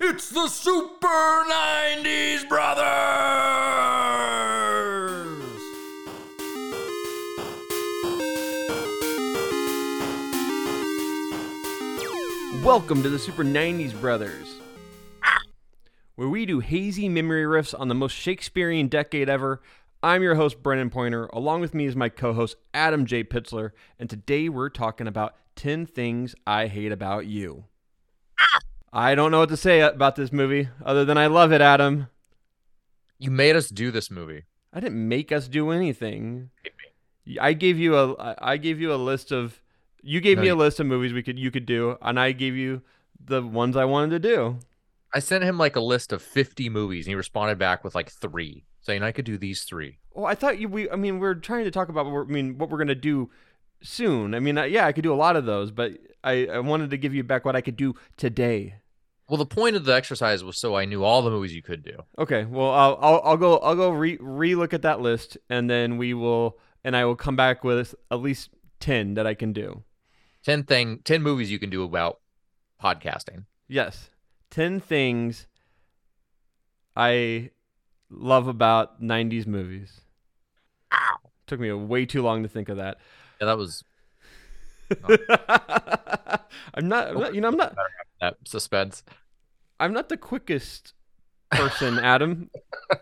[0.00, 2.84] It's the Super 90s Brothers!
[12.64, 14.56] Welcome to the Super 90s Brothers,
[16.16, 19.62] where we do hazy memory riffs on the most Shakespearean decade ever.
[20.02, 21.26] I'm your host, Brennon Pointer.
[21.26, 23.22] Along with me is my co host, Adam J.
[23.22, 23.70] Pitzler,
[24.00, 27.66] and today we're talking about 10 things I hate about you.
[28.96, 32.06] I don't know what to say about this movie other than I love it, Adam.
[33.18, 34.44] You made us do this movie.
[34.72, 36.50] I didn't make us do anything.
[37.40, 39.60] I gave you a I gave you a list of
[40.02, 42.30] you gave No, me a list of movies we could you could do, and I
[42.32, 42.82] gave you
[43.24, 44.58] the ones I wanted to do.
[45.12, 48.10] I sent him like a list of 50 movies and he responded back with like
[48.10, 49.98] three, saying I could do these three.
[50.12, 52.58] Well, I thought you we I mean we're trying to talk about what I mean
[52.58, 53.30] what we're gonna do
[53.82, 54.34] soon.
[54.34, 56.96] I mean yeah I could do a lot of those, but I, I wanted to
[56.96, 58.76] give you back what I could do today.
[59.28, 61.82] Well, the point of the exercise was so I knew all the movies you could
[61.82, 61.96] do.
[62.18, 65.68] Okay, well I'll I'll, I'll go I'll go re re look at that list, and
[65.68, 68.50] then we will and I will come back with at least
[68.80, 69.82] ten that I can do.
[70.44, 72.20] 10 thing 10 movies you can do about
[72.82, 73.46] podcasting.
[73.66, 74.10] Yes.
[74.50, 75.46] 10 things
[76.94, 77.50] I
[78.10, 80.02] love about 90s movies.
[80.92, 81.16] Ow.
[81.46, 82.98] Took me way too long to think of that.
[83.40, 83.84] Yeah, that was
[86.74, 87.74] I'm not, I'm not you know I'm not
[88.20, 89.02] that suspense.
[89.80, 90.92] I'm not the quickest
[91.50, 92.50] person, Adam.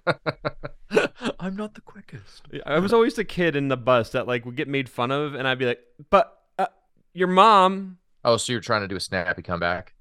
[1.40, 2.42] I'm not the quickest.
[2.66, 5.34] I was always the kid in the bus that like would get made fun of
[5.34, 5.80] and I'd be like,
[6.10, 6.66] "But uh,
[7.12, 9.94] your mom Oh, so you're trying to do a snappy comeback?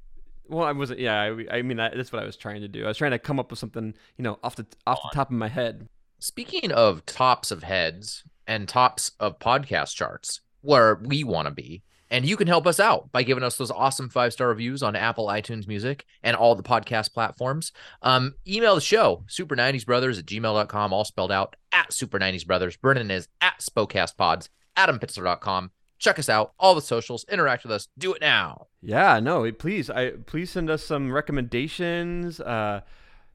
[0.47, 0.99] well, I wasn't.
[0.99, 2.83] Yeah, I, I mean, I, that's what I was trying to do.
[2.83, 5.29] I was trying to come up with something, you know, off the off the top
[5.29, 5.87] of my head.
[6.19, 11.83] Speaking of tops of heads and tops of podcast charts, where we want to be,
[12.09, 14.95] and you can help us out by giving us those awesome five star reviews on
[14.95, 17.71] Apple iTunes Music and all the podcast platforms.
[18.01, 22.79] Um, email the show, super90sbrothers at gmail.com, all spelled out at super90sbrothers.
[22.79, 25.71] Brennon is at spocastpods, adampitzler.com.
[25.99, 28.67] Check us out, all the socials, interact with us, do it now.
[28.81, 32.39] Yeah, no, please, I please send us some recommendations.
[32.39, 32.81] Uh,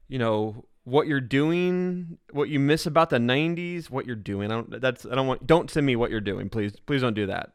[0.07, 4.49] you know what you're doing, what you miss about the '90s, what you're doing.
[4.51, 4.81] I don't.
[4.81, 5.05] That's.
[5.05, 5.45] I don't want.
[5.45, 6.79] Don't send me what you're doing, please.
[6.85, 7.51] Please don't do that.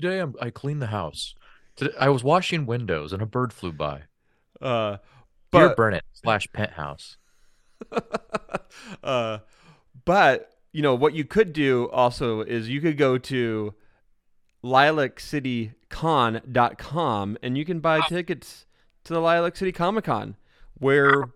[0.00, 1.34] Today I'm, I cleaned the house.
[1.74, 4.02] Today, I was washing windows and a bird flew by.
[4.60, 4.98] Uh,
[5.50, 7.16] Dear but Brennon slash penthouse.
[9.02, 9.38] uh,
[10.04, 13.74] but you know what you could do also is you could go to
[14.62, 18.66] lilaccitycon.com and you can buy tickets
[19.02, 20.36] to the Lilac City Comic Con
[20.74, 21.30] where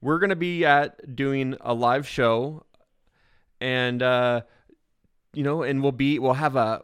[0.00, 2.64] we're going to be at doing a live show
[3.60, 4.42] and uh,
[5.32, 6.80] you know and we'll be we'll have a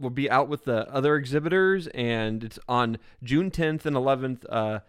[0.00, 4.80] we'll be out with the other exhibitors and it's on June 10th and 11th uh,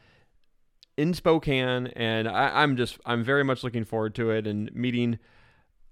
[0.97, 5.19] in Spokane, and I, I'm just I'm very much looking forward to it and meeting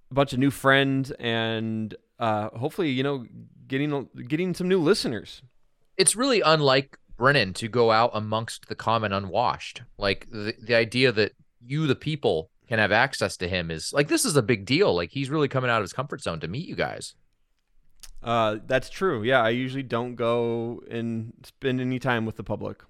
[0.09, 3.25] a bunch of new friends and uh, hopefully you know
[3.67, 5.41] getting getting some new listeners.
[5.97, 9.81] it's really unlike Brennon to go out amongst the common unwashed.
[9.97, 11.33] Like the, the idea that
[11.65, 14.93] you, the people, can have access to him is like this is a big deal.
[14.95, 17.13] Like he's really coming out of his comfort zone to meet you guys.
[18.23, 19.23] Uh, that's true.
[19.23, 22.81] Yeah, I usually don't go and spend any time with the public.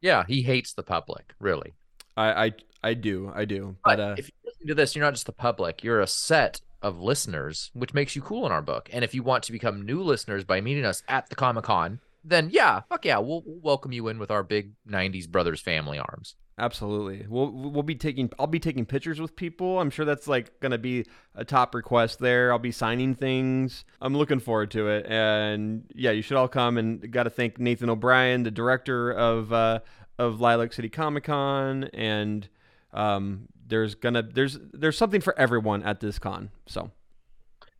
[0.00, 1.74] Yeah, he hates the public, really.
[2.16, 2.52] I I,
[2.82, 5.26] I do I do, but, But uh, if you listen to this, you're not just
[5.26, 8.90] the public, you're a set of listeners, which makes you cool in our book.
[8.92, 12.00] And if you want to become new listeners by meeting us at the Comic Con,
[12.24, 15.98] then yeah, fuck yeah, we'll, we'll welcome you in with our big 90s Brothers family
[15.98, 16.36] arms.
[16.58, 17.26] Absolutely.
[17.28, 19.80] We'll we'll be taking I'll be taking pictures with people.
[19.80, 22.52] I'm sure that's like going to be a top request there.
[22.52, 23.84] I'll be signing things.
[24.00, 25.06] I'm looking forward to it.
[25.06, 29.52] And yeah, you should all come and got to thank Nathan O'Brien, the director of
[29.52, 29.80] uh
[30.18, 32.48] of Lilac City Comic-Con and
[32.92, 36.50] um there's going to there's there's something for everyone at this con.
[36.66, 36.90] So,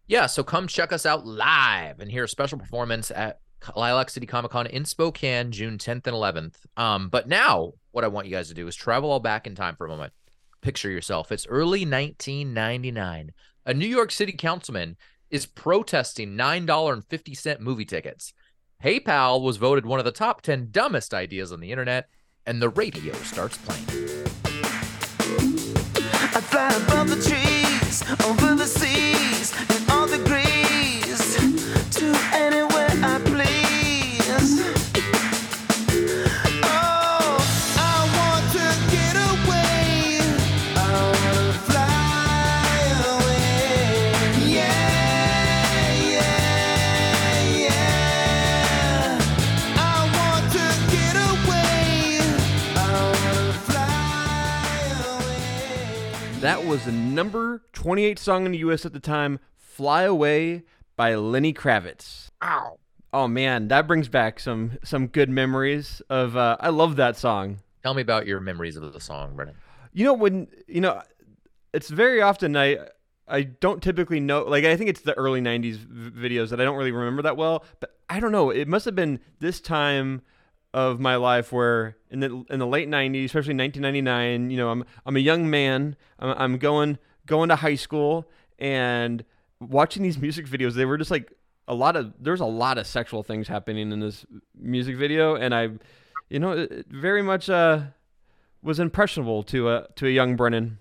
[0.07, 3.42] Yeah, so come check us out live and hear a special performance at
[3.77, 6.55] Lilac City Comic Con in Spokane, June 10th and 11th.
[6.77, 9.55] Um, but now, what I want you guys to do is travel all back in
[9.55, 10.13] time for a moment.
[10.61, 11.33] Picture yourself.
[11.33, 13.33] It's early 1999.
[13.67, 14.97] A New York City councilman
[15.31, 18.33] is protesting $9.50 movie tickets.
[18.83, 22.09] PayPal was voted one of the top 10 dumbest ideas on the internet,
[22.47, 23.87] and the radio starts playing.
[56.73, 60.63] Was the number 28 song in the US at the time, Fly Away
[60.97, 62.29] by Lenny Kravitz.
[62.43, 62.79] Ow.
[63.13, 67.59] Oh man, that brings back some some good memories of uh I love that song.
[67.83, 69.57] Tell me about your memories of the song, Brennon.
[69.93, 71.03] You know when you know
[71.75, 72.79] it's very often I
[73.29, 76.65] I don't typically know like I think it's the early 90s v- videos that I
[76.65, 80.23] don't really remember that well, but I don't know, it must have been this time
[80.75, 84.85] of my life where in the in the late 90s, especially 1999, you know, I'm
[85.05, 88.29] I'm a young man, I'm, I'm going going to high school
[88.59, 89.25] and
[89.61, 91.33] watching these music videos, they were just like
[91.69, 95.55] a lot of there's a lot of sexual things happening in this music video and
[95.55, 95.71] I
[96.29, 97.83] you know, very much uh
[98.63, 100.79] was impressionable to a to a young Brennon.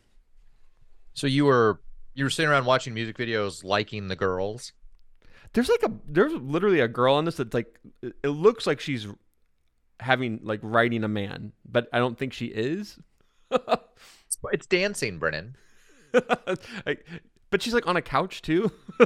[1.14, 1.82] So you were
[2.14, 4.74] you were sitting around watching music videos, liking the girls.
[5.54, 9.08] There's like a there's literally a girl in this that's like it looks like she's
[10.02, 13.00] having like writing a man, but I don't think she is.
[14.52, 15.56] It's, dancing, Brennon.
[16.86, 17.06] Like,
[17.52, 18.72] but she's like on a couch too.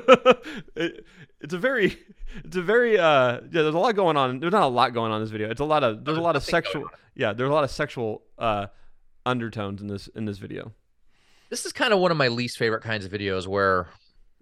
[0.76, 1.06] it,
[1.42, 1.98] it's a very
[2.44, 4.40] it's a very uh yeah, there's a lot going on.
[4.40, 5.50] There's not a lot going on in this video.
[5.50, 8.24] It's a lot of there's a lot of sexual yeah, there's a lot of sexual
[8.38, 8.68] uh
[9.26, 10.72] undertones in this in this video.
[11.50, 13.88] This is kind of one of my least favorite kinds of videos where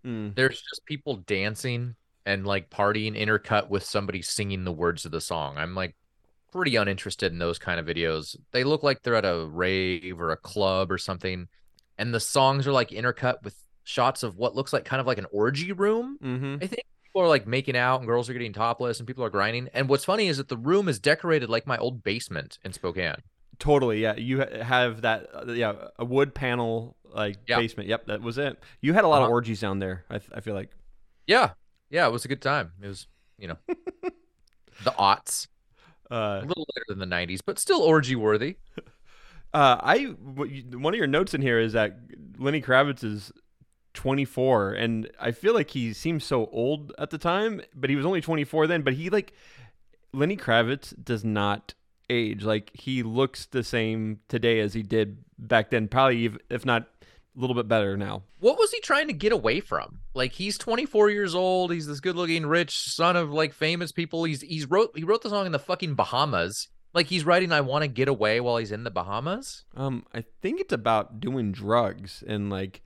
[0.05, 0.35] Mm.
[0.35, 1.95] there's just people dancing
[2.25, 5.57] and like partying intercut with somebody singing the words of the song.
[5.57, 5.95] I'm like
[6.53, 8.35] pretty uninterested in those kind of videos.
[8.51, 11.47] They look like they're at a rave or a club or something.
[11.97, 15.17] And the songs are like intercut with shots of what looks like kind of like
[15.17, 16.17] an orgy room.
[16.23, 16.55] Mm-hmm.
[16.61, 19.29] I think people are like making out and girls are getting topless and people are
[19.29, 19.69] grinding.
[19.73, 23.15] And what's funny is that the room is decorated like my old basement in Spokane.
[23.59, 24.15] Totally, yeah.
[24.15, 27.57] You have that, uh, yeah, a wood panel like Yeah.
[27.59, 27.88] basement.
[27.89, 28.57] Yep, that was it.
[28.81, 29.31] You had a lot of Uh-huh.
[29.33, 30.05] orgies down there.
[30.09, 30.71] I, th- I feel like.
[31.27, 31.51] Yeah.
[31.91, 32.07] Yeah.
[32.07, 32.71] It was a good time.
[32.81, 33.07] It was,
[33.38, 33.57] you know,
[34.83, 35.47] the aughts,
[36.13, 38.57] Uh, a little later than the 90s, but still orgy worthy.
[39.54, 41.98] uh, I one of your notes in here is that
[42.38, 43.31] Lenny Kravitz is
[43.95, 48.06] 24, and I feel like he seems so old at the time, but he was
[48.06, 48.83] only 24 then.
[48.83, 49.33] But he like
[50.13, 51.74] Lenny Kravitz does not
[52.12, 52.44] age.
[52.44, 55.88] Like he looks the same today as he did back then.
[55.88, 56.89] Probably if not
[57.35, 58.24] a little bit better now.
[58.39, 60.00] What was he trying to get away from?
[60.13, 61.71] Like he's 24 years old.
[61.71, 64.24] He's this good-looking, rich son of like famous people.
[64.24, 66.68] He's he's wrote he wrote the song in the fucking Bahamas.
[66.94, 69.65] Like he's writing "I Want to Get Away" while he's in the Bahamas.
[69.75, 72.81] Um, I think it's about doing drugs and like,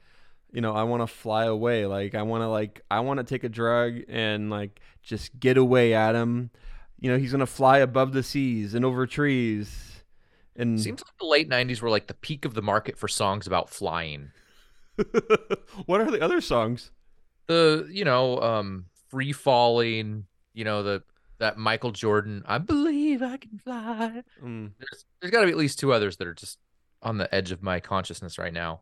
[0.53, 1.85] you know, I want to fly away.
[1.85, 5.57] Like, I want to like, I want to take a drug and like just get
[5.57, 6.51] away, Adam.
[7.00, 9.87] You know, he's gonna fly above the seas and over trees.
[10.57, 13.45] And Seems like the late 90s were like the peak of the market for songs
[13.45, 14.31] about flying.
[15.86, 16.92] what are the other songs?
[17.48, 20.25] The you know um free falling.
[20.54, 21.04] You know the
[21.39, 22.44] that Michael Jordan.
[22.48, 24.24] I believe I can fly.
[24.44, 26.57] Mm, There's there's got to be at least two others that are just
[27.03, 28.81] on the edge of my consciousness right now.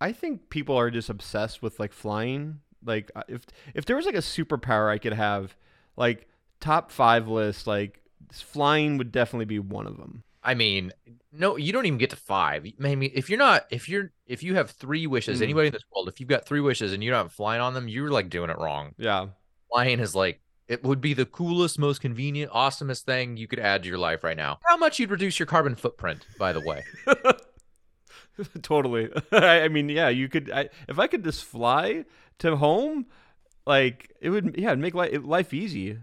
[0.00, 2.60] I think people are just obsessed with like flying.
[2.84, 5.56] Like, uh, if if there was like a superpower I could have,
[5.96, 6.28] like
[6.60, 8.00] top five list, like
[8.32, 10.22] flying would definitely be one of them.
[10.42, 10.92] I mean,
[11.32, 12.66] no, you don't even get to five.
[12.78, 15.42] Maybe if you're not, if you're, if you have three wishes, Mm.
[15.44, 17.88] anybody in this world, if you've got three wishes and you're not flying on them,
[17.88, 18.94] you're like doing it wrong.
[18.98, 19.26] Yeah.
[19.72, 23.82] Flying is like, it would be the coolest, most convenient, awesomest thing you could add
[23.82, 24.58] to your life right now.
[24.64, 26.84] How much you'd reduce your carbon footprint, by the way.
[28.62, 29.10] totally.
[29.32, 30.50] I, I mean, yeah, you could.
[30.50, 32.04] I, if I could just fly
[32.38, 33.06] to home,
[33.66, 34.54] like it would.
[34.58, 35.98] Yeah, it'd make life life easy.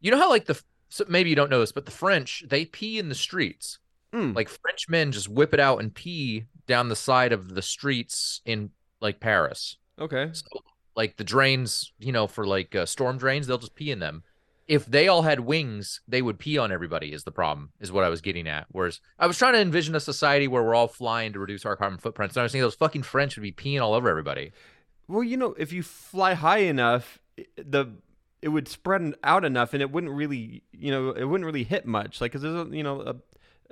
[0.00, 0.60] You know how like the,
[0.94, 3.80] so maybe you don't know this, but the French, they pee in the streets.
[4.12, 4.32] Mm.
[4.32, 8.40] Like French men just whip it out and pee down the side of the streets
[8.44, 8.70] in
[9.00, 9.78] like Paris.
[9.98, 10.30] Okay.
[10.32, 10.46] So,
[10.94, 14.22] like the drains, you know, for like uh, storm drains, they'll just pee in them.
[14.68, 17.12] If they all had wings, they would pee on everybody.
[17.12, 17.70] Is the problem?
[17.80, 18.66] Is what I was getting at.
[18.70, 21.74] Whereas I was trying to envision a society where we're all flying to reduce our
[21.74, 22.36] carbon footprints.
[22.36, 24.52] And I was thinking those fucking French would be peeing all over everybody.
[25.08, 27.18] Well, you know, if you fly high enough,
[27.56, 27.96] the
[28.44, 31.86] it would spread out enough, and it wouldn't really, you know, it wouldn't really hit
[31.86, 32.20] much.
[32.20, 33.14] Like, cause there's, a, you know, a,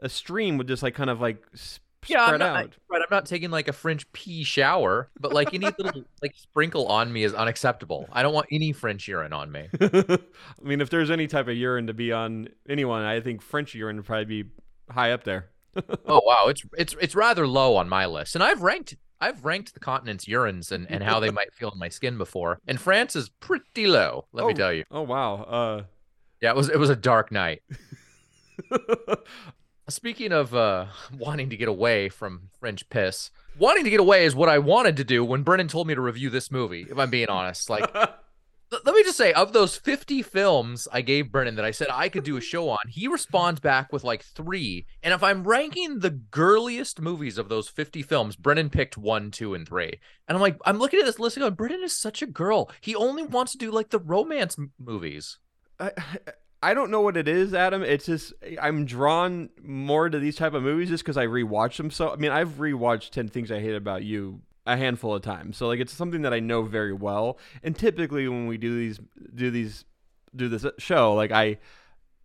[0.00, 2.76] a stream would just like kind of like s- Yeah, I'm spread not, out.
[2.91, 3.00] right.
[3.02, 7.12] I'm not taking like a French pee shower, but like any little like sprinkle on
[7.12, 8.09] me is unacceptable.
[8.11, 9.69] I don't want any French urine on me.
[9.81, 10.19] I
[10.62, 13.97] mean, if there's any type of urine to be on anyone, I think French urine
[13.97, 14.50] would probably be
[14.91, 15.50] high up there.
[16.07, 18.35] Oh wow, it's it's it's rather low on my list.
[18.35, 21.79] And I've ranked I've ranked the continent's urines and, and how they might feel in
[21.79, 22.59] my skin before.
[22.67, 24.57] And France is pretty low, let me Oh.
[24.57, 24.85] tell you.
[24.91, 25.35] Oh wow.
[25.45, 25.83] Uh...
[26.41, 27.62] Yeah, it was it was a dark night.
[29.88, 30.87] Speaking of uh
[31.17, 34.97] wanting to get away from French piss, wanting to get away is what I wanted
[34.97, 37.69] to do when Brennon told me to review this movie, if I'm being honest.
[37.71, 37.95] Like
[38.73, 42.09] Let me just say, of those 50 films I gave Brennon that I said I
[42.09, 44.87] could do a show on, he responds back with like three.
[45.02, 49.55] And if I'm ranking the girliest movies of those 50 films, Brennon picked one, two,
[49.55, 50.00] and three.
[50.26, 52.71] And I'm like, I'm looking at this list and going, Brennon is such a girl.
[52.81, 55.38] He only wants to do like the romance m- movies.
[55.79, 55.93] I,
[56.62, 57.83] I don't know what it is, Adam.
[57.83, 61.91] It's just I'm drawn more to these type of movies just because I rewatch them.
[61.91, 65.57] So I mean, I've rewatched Ten Things I Hate About You a handful of times.
[65.57, 67.38] So like, it's something that I know very well.
[67.62, 69.00] And typically, when we do these,
[69.35, 69.85] do these,
[70.35, 71.59] do this show, like I,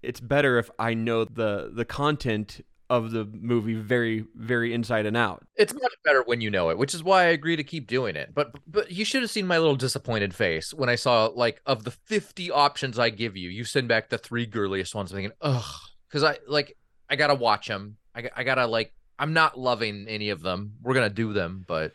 [0.04, 5.18] it's better if I know the the content of the movie very very inside and
[5.18, 5.46] out.
[5.56, 8.16] It's much better when you know it, which is why I agree to keep doing
[8.16, 8.34] it.
[8.34, 11.84] But but you should have seen my little disappointed face when I saw like of
[11.84, 15.12] the 50 options I give you, you send back the three girliest ones.
[15.12, 15.66] I'm thinking, ugh,
[16.08, 16.78] because I like
[17.10, 17.98] I gotta watch them.
[18.16, 20.76] I, got- I gotta like I'm not loving any of them.
[20.82, 21.94] We're gonna do them, but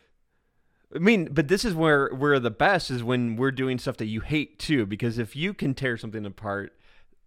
[0.95, 4.05] I mean, but this is where we're the best is when we're doing stuff that
[4.05, 4.85] you hate too.
[4.85, 6.73] Because if you can tear something apart,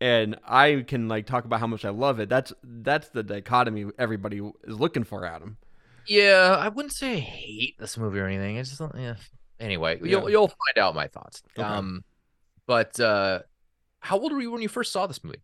[0.01, 3.87] and I can like talk about how much I love it, that's that's the dichotomy
[3.99, 5.57] everybody is looking for, Adam.
[6.07, 8.57] yeah, I wouldn't say I hate this movie or anything.
[8.57, 9.15] It's just yeah.
[9.59, 10.11] Anyway, Yeah.
[10.11, 11.43] you'll you'll find out my thoughts.
[11.59, 11.67] Okay.
[11.67, 12.05] Um,
[12.67, 13.41] but uh,
[14.01, 15.39] how old were you when you first saw this movie?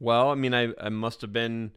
[0.00, 1.72] Well, I mean, I, I must have been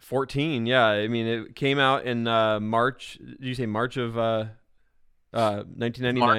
[0.00, 0.66] 14.
[0.66, 3.18] Yeah, I mean, it came out in uh, March.
[3.18, 4.46] Did you say March of uh,
[5.36, 6.18] uh, 1999?
[6.18, 6.36] March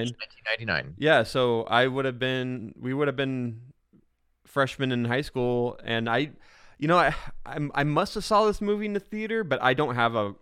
[0.48, 0.96] 1999.
[0.98, 3.62] Yeah, so I would have been, we would have been
[4.46, 6.32] freshmen in high school, and I,
[6.78, 7.14] you know, I,
[7.46, 10.36] I, I must have saw this movie in the theater, but I don't have a,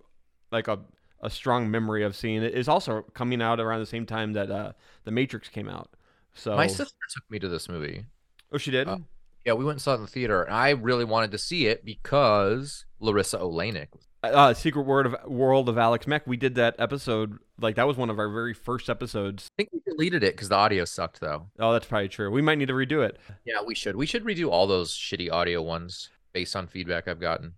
[0.52, 0.80] like a,
[1.22, 2.56] a strong memory of seeing it.
[2.56, 4.72] It's also coming out around the same time that uh,
[5.04, 5.90] The Matrix came out.
[6.34, 8.06] So, My sister took me to this movie.
[8.52, 8.88] oh, she did.
[8.88, 8.98] Uh,
[9.46, 11.68] Yeah, we went and saw it in the theater, and I really wanted to see
[11.68, 13.88] it because Larissa Oleynik.
[13.94, 16.26] was- uh, Secret Word of World of Alex Mack.
[16.26, 17.38] We did that episode.
[17.60, 19.50] Like that was one of our very first episodes.
[19.54, 21.48] I think we deleted it because the audio sucked, though.
[21.60, 22.32] Oh, that's probably true.
[22.32, 23.18] We might need to redo it.
[23.46, 23.96] Yeah, we should.
[23.96, 27.54] We should redo all those shitty audio ones based on feedback I've gotten.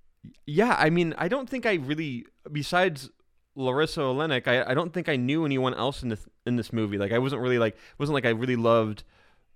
[0.46, 3.10] Yeah, I mean, I don't think I really, besides
[3.56, 6.98] Larissa Oleynik, I, I don't think I knew anyone else in this in this movie.
[6.98, 9.04] Like I wasn't really like it wasn't like I really loved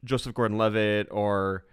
[0.03, 1.65] Joseph Gordon-Levitt or.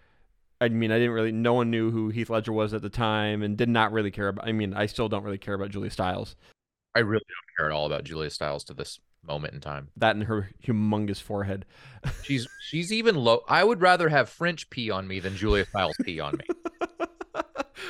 [0.61, 1.33] I mean, I didn't really.
[1.33, 4.29] No one knew who Heath Ledger was at the time, and did not really care
[4.29, 4.47] about.
[4.49, 6.35] I mean, I still don't really care about Julia Stiles.
[6.95, 9.89] I really don't care at all about Julia Stiles to this moment in time.
[9.97, 11.65] That and her humongous forehead.
[12.25, 13.43] She's she's even low.
[13.49, 16.45] I would rather have French pee on me than Julia Stiles pee on me.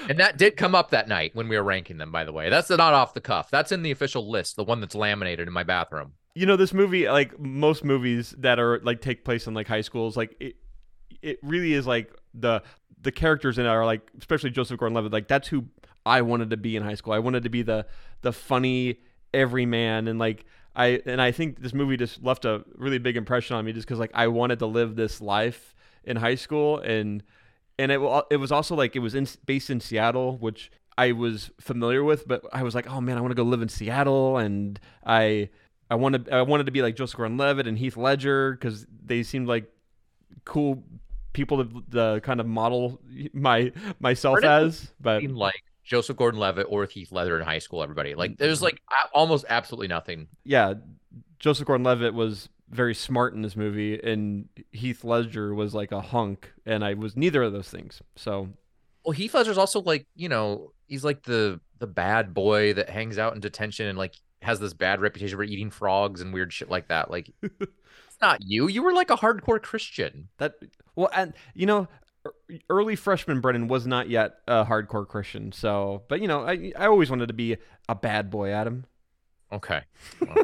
[0.09, 2.13] And that did come up that night when we were ranking them.
[2.13, 3.51] By the way, that's not off the cuff.
[3.51, 6.13] That's in the official list, the one that's laminated in my bathroom.
[6.35, 9.81] you know this movie like most movies that are like take place in like high
[9.81, 10.57] schools like it
[11.21, 12.63] it really is like the
[13.01, 15.67] the characters in it are like especially Joseph Gordon-Levitt like that's who
[16.05, 17.13] I wanted to be in high school.
[17.13, 17.87] I wanted to be the
[18.23, 19.01] the funny
[19.35, 23.57] everyman and like I and I think this movie just left a really big impression
[23.57, 26.79] on me just cuz like I wanted to live this life in high school.
[26.79, 27.23] And
[27.79, 31.51] and it it was also like it was in based in Seattle which I was
[31.61, 34.39] familiar with but I was like oh man I want to go live in Seattle.
[34.39, 35.51] And I
[35.91, 39.49] I wanted I wanted to be like Joseph Gordon-Levitt and Heath Ledger because they seemed
[39.49, 39.71] like
[40.45, 40.85] cool
[41.39, 43.01] people to, to kind of model
[43.33, 44.93] my myself as.
[45.01, 47.83] But like Joseph Gordon-Levitt or Heath Ledger in high school.
[47.83, 48.43] Everybody like mm-hmm.
[48.43, 48.83] there's like
[49.15, 50.27] almost absolutely nothing.
[50.45, 50.75] yeah,
[51.39, 56.53] Joseph Gordon-Levitt was very smart in this movie, and Heath Ledger was like a hunk,
[56.67, 58.03] and I was neither of those things.
[58.17, 58.49] So
[59.05, 63.17] Well, Heath Ledger's also like you know he's like the the bad boy that hangs
[63.17, 66.69] out in detention and like has this bad reputation for eating frogs and weird shit
[66.69, 67.11] like that.
[67.11, 67.31] Like
[68.21, 68.69] not you.
[68.69, 70.29] You were like a hardcore Christian.
[70.39, 70.55] that
[70.97, 71.89] well, and you know.
[72.69, 76.87] Early freshman Brennon was not yet a hardcore Christian, so but you know I I
[76.87, 77.57] always wanted to be
[77.89, 78.85] a bad boy, Adam.
[79.51, 79.83] Okay.
[80.21, 80.37] Well,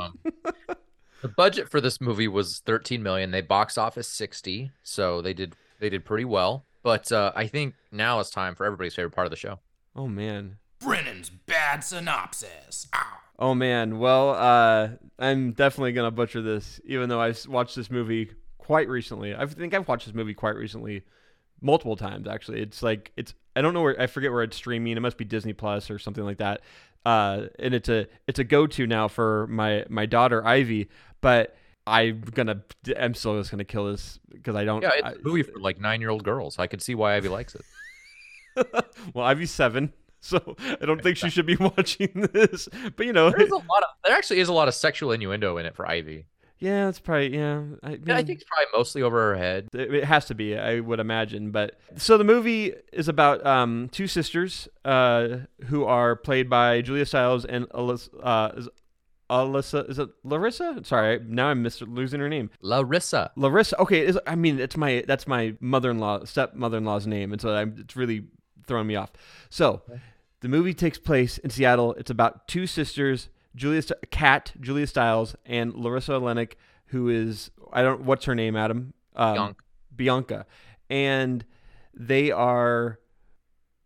[0.00, 0.18] um,
[1.22, 3.32] the budget for this movie was 13 million.
[3.32, 6.64] They box office 60, so they did they did pretty well.
[6.82, 9.58] But uh, I think now it's time for everybody's favorite part of the show.
[9.94, 12.86] Oh man, Brennon's bad synopsis.
[12.94, 13.18] Ow.
[13.38, 14.88] Oh man, well, uh,
[15.18, 19.34] I'm definitely gonna butcher this, even though I've watched this movie quite recently.
[19.34, 21.02] I think I've watched this movie quite recently,
[21.60, 22.60] multiple times actually.
[22.62, 24.96] It's like it's I don't know where I forget where it's streaming.
[24.96, 26.62] It must be Disney Plus or something like that.
[27.04, 30.88] Uh, and it's a it's a go to now for my my daughter Ivy.
[31.20, 32.62] But I'm gonna
[32.98, 34.82] I'm still just gonna kill this because I don't.
[34.82, 36.58] Yeah, it's I- a movie for like nine year old girls.
[36.58, 37.64] I could see why Ivy likes it.
[39.14, 39.92] well, Ivy's seven,
[40.30, 42.68] so I don't think she should be watching this.
[42.96, 45.56] But you know, There's a lot of there actually is a lot of sexual innuendo
[45.58, 46.26] in it for Ivy.
[46.58, 47.62] yeah, it's probably yeah.
[47.82, 49.68] I, Yeah, I think it's probably mostly over her head.
[49.74, 51.50] It has to be, I would imagine.
[51.50, 57.04] But so the movie is about um, two sisters uh, who are played by Julia
[57.06, 58.68] Stiles and Alyssa, uh, is-
[59.28, 59.90] Alyssa.
[59.90, 60.80] Is it Larissa?
[60.84, 62.48] Sorry, now I'm mis- losing her name.
[62.62, 63.32] Larissa.
[63.36, 63.76] Larissa.
[63.80, 67.96] Okay, is I mean it's my that's my mother-in-law stepmother-in-law's name, and so I'm, it's
[67.96, 68.24] really
[68.68, 69.10] throwing me off.
[69.50, 69.82] So,
[70.40, 71.94] the movie takes place in Seattle.
[71.94, 76.54] It's about two sisters, Julia St- Kat, Julia Stiles, and Larissa Oleynik,
[76.86, 78.94] who is I don't what's her name, Adam.
[79.14, 79.56] Um, Bianca.
[79.96, 80.46] Bianca,
[80.90, 81.44] and
[81.94, 82.98] they are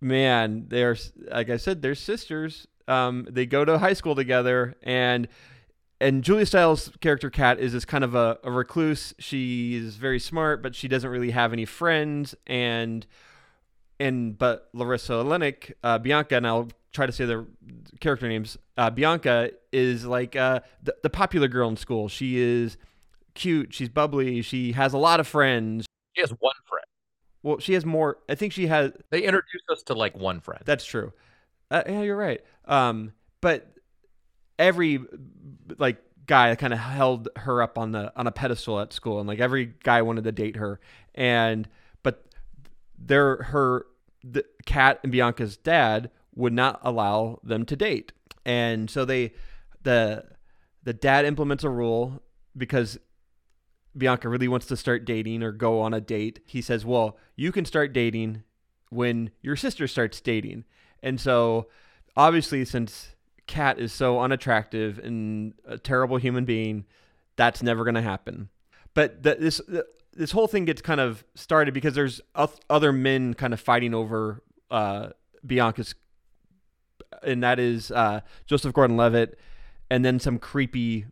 [0.01, 0.97] man, they're
[1.31, 2.67] like I said, they're sisters.
[2.89, 5.29] Um, they go to high school together, and
[6.01, 9.15] and Julia Stiles' character Kat is this kind of a, a recluse.
[9.19, 12.35] She is very smart, but she doesn't really have any friends.
[12.47, 13.07] And
[14.01, 17.47] and but Larissa Oleynik, uh, Bianca, and I'll try to say the
[18.01, 18.57] character names.
[18.77, 22.09] Uh, Bianca is like uh, the, the popular girl in school.
[22.09, 22.77] She is
[23.35, 23.73] cute.
[23.73, 24.43] She's bubbly.
[24.43, 25.87] She has a lot of friends.
[26.17, 26.85] She has one friend.
[27.43, 28.19] Well, she has more.
[28.29, 28.93] I think she has.
[29.11, 30.63] They introduced us to like one friend.
[30.65, 31.13] That's true.
[31.71, 32.41] Uh, yeah, you're right.
[32.65, 33.71] Um, but
[34.59, 35.01] every
[35.79, 39.29] like guy kind of held her up on the on a pedestal at school, and
[39.29, 40.81] like every guy wanted to date her.
[41.15, 41.69] And
[42.03, 42.25] but
[42.99, 43.87] their her
[44.23, 48.13] the Kat and Bianca's dad would not allow them to date,
[48.45, 49.33] and so they
[49.83, 50.25] the
[50.83, 52.23] the dad implements a rule
[52.57, 52.99] because
[53.97, 56.41] Bianca really wants to start dating or go on a date.
[56.47, 58.43] He says, "Well, you can start dating
[58.91, 60.65] when your sister starts dating."
[61.03, 61.69] And so,
[62.17, 63.15] obviously, since
[63.47, 66.85] Kat is so unattractive and a terrible human being,
[67.37, 68.49] that's never going to happen.
[68.95, 69.61] But the, this
[70.13, 72.21] this whole thing gets kind of started because there's
[72.69, 75.11] other men kind of fighting over uh,
[75.47, 75.95] Bianca's,
[77.23, 79.39] and that is uh, Joseph Gordon-Levitt,
[79.91, 81.07] and then some creepy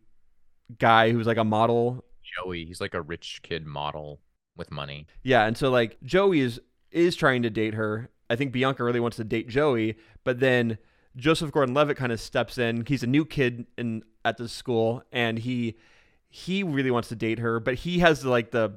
[0.77, 2.03] guy who's like a model
[2.37, 2.65] Joey.
[2.65, 4.19] He's like a rich kid model
[4.55, 5.07] with money.
[5.23, 8.09] Yeah, and so like Joey is is trying to date her.
[8.29, 10.77] I think Bianca really wants to date Joey, but then
[11.15, 12.85] Joseph Gordon-Levitt kind of steps in.
[12.85, 15.75] He's a new kid in at the school, and he
[16.29, 18.73] he really wants to date her, but he has like the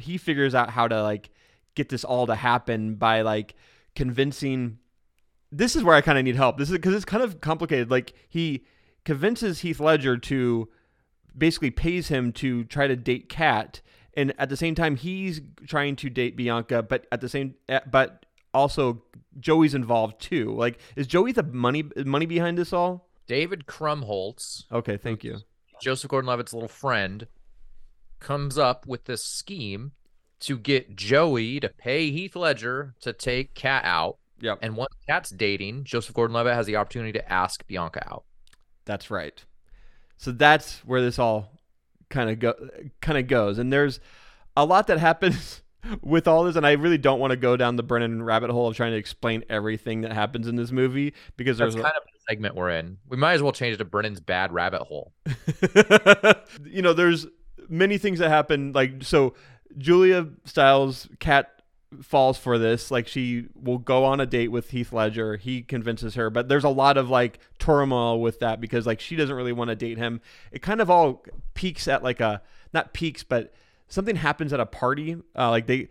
[0.00, 1.30] he figures out how to like
[1.74, 3.54] get this all to happen by like
[3.94, 4.78] convincing.
[5.50, 6.58] This is where I kind of need help.
[6.58, 7.90] This is because it's kind of complicated.
[7.90, 8.64] Like he
[9.04, 10.68] convinces Heath Ledger to
[11.36, 13.80] basically pays him to try to date Kat,
[14.14, 17.80] and at the same time he's trying to date Bianca, but at the same eh,
[17.90, 19.02] but also
[19.38, 20.54] Joey's involved too.
[20.54, 23.08] Like, is Joey the money money behind this all?
[23.26, 25.38] David Krumholtz, Okay, thank you.
[25.80, 27.26] Joseph Gordon-Levitt's little friend,
[28.22, 29.92] comes up with this scheme
[30.40, 34.18] to get Joey to pay Heath Ledger to take Kat out.
[34.40, 38.24] Yep, And once Kat's dating, Joseph Gordon-Levitt has the opportunity to ask Bianca out.
[38.84, 39.44] that's right.
[40.16, 41.52] So that's where this all
[42.10, 42.54] kind of go
[43.00, 44.00] kind of goes, and there's
[44.56, 45.62] a lot that happens
[46.02, 48.68] with all this, and I really don't want to go down the Brennon rabbit hole
[48.68, 52.02] of trying to explain everything that happens in this movie because That's there's kind of
[52.28, 52.98] segment we're in.
[53.08, 55.12] We might as well change it to Brennon's bad rabbit hole.
[56.64, 57.26] you know, there's
[57.68, 58.72] many things that happen.
[58.72, 59.34] Like, so
[59.76, 61.62] Julia Stiles, Kat
[62.02, 62.90] falls for this.
[62.90, 65.36] Like, she will go on a date with Heath Ledger.
[65.36, 69.16] He convinces her, but there's a lot of like turmoil with that because like she
[69.16, 70.20] doesn't really want to date him.
[70.50, 73.52] It kind of all peaks at like a not peaks, but
[73.88, 75.16] something happens at a party.
[75.36, 75.88] Uh, like they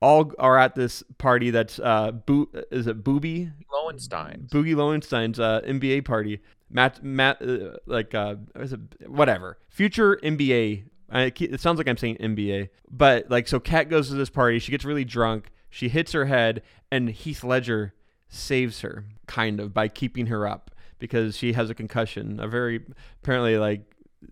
[0.00, 4.48] all are at this party that's uh, boo is it Booby Lowenstein.
[4.50, 6.40] Boogie Lowenstein's uh, NBA party.
[6.70, 9.58] Matt, Matt, uh, like, uh, is it, whatever.
[9.68, 10.84] Future NBA.
[11.10, 14.58] I, it sounds like I'm saying NBA, but like, so Kat goes to this party.
[14.58, 15.50] She gets really drunk.
[15.68, 17.94] She hits her head, and Heath Ledger
[18.28, 22.38] saves her, kind of, by keeping her up because she has a concussion.
[22.40, 22.84] A very
[23.22, 23.82] apparently like,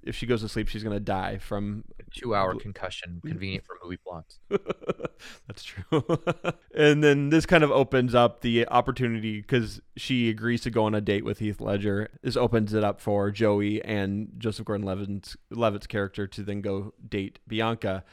[0.03, 3.99] if she goes to sleep, she's gonna die from Two hour concussion, convenient for movie
[3.99, 4.39] plots.
[5.47, 6.05] That's true.
[6.75, 10.95] and then this kind of opens up the opportunity because she agrees to go on
[10.95, 12.11] a date with Heath Ledger.
[12.23, 17.39] This opens it up for Joey and Joseph Gordon-Levitt's Levitt's character to then go date
[17.47, 18.05] Bianca.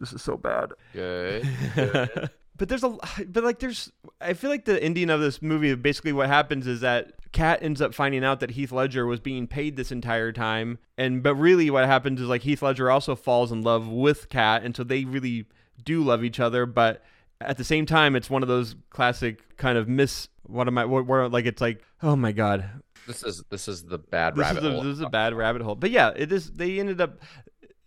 [0.00, 0.72] This is so bad.
[0.92, 2.30] Good.
[2.56, 6.12] but there's a but like there's I feel like the ending of this movie basically
[6.12, 9.76] what happens is that Kat ends up finding out that Heath Ledger was being paid
[9.76, 13.62] this entire time and but really what happens is like Heath Ledger also falls in
[13.62, 15.46] love with Kat and so they really
[15.82, 17.02] do love each other but
[17.40, 20.84] at the same time it's one of those classic kind of miss what am I
[20.84, 24.42] where, where like it's like oh my god This is this is the bad this
[24.42, 24.82] rabbit is, a, hole.
[24.82, 25.74] this is a bad rabbit hole.
[25.74, 26.52] But yeah, it is.
[26.52, 27.18] They ended up.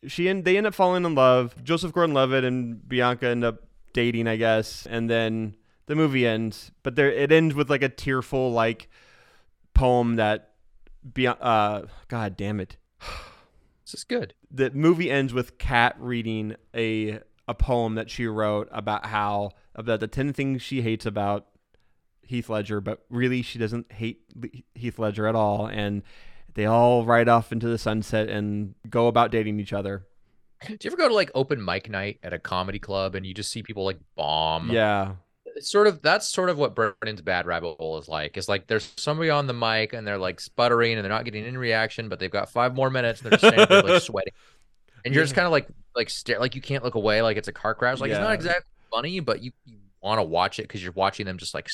[0.08, 1.56] She and they end up falling in love.
[1.64, 3.64] Joseph Gordon-Levitt and Bianca end up
[3.96, 5.56] dating, I guess, and then
[5.88, 6.72] the movie ends.
[6.84, 8.90] But there, it ends with like a tearful like
[9.74, 10.52] poem that.
[11.08, 12.78] Bian- uh, God damn it.
[13.86, 14.34] This is good.
[14.50, 20.00] The movie ends with Kat reading a a poem that she wrote about how about
[20.00, 21.46] the ten things she hates about
[22.24, 24.22] Heath Ledger, but really she doesn't hate
[24.74, 26.02] Heath Ledger at all, and
[26.56, 30.08] they all ride off into the sunset and go about dating each other.
[30.66, 33.34] Do you ever go to like open mic night at a comedy club and you
[33.34, 34.72] just see people like bomb?
[34.72, 35.14] Yeah.
[35.56, 38.36] It's sort of that's sort of what Brennon's bad rabbit hole is like.
[38.36, 41.46] It's like there's somebody on the mic and they're like sputtering and they're not getting
[41.46, 44.34] any reaction, but they've got five more minutes and they're just standing there like sweating.
[45.06, 47.48] And you're just kind of like like stare like you can't look away like it's
[47.48, 48.02] a car crash.
[48.02, 51.26] Like it's not exactly funny, but you, you want to watch it because you're watching
[51.26, 51.70] them just like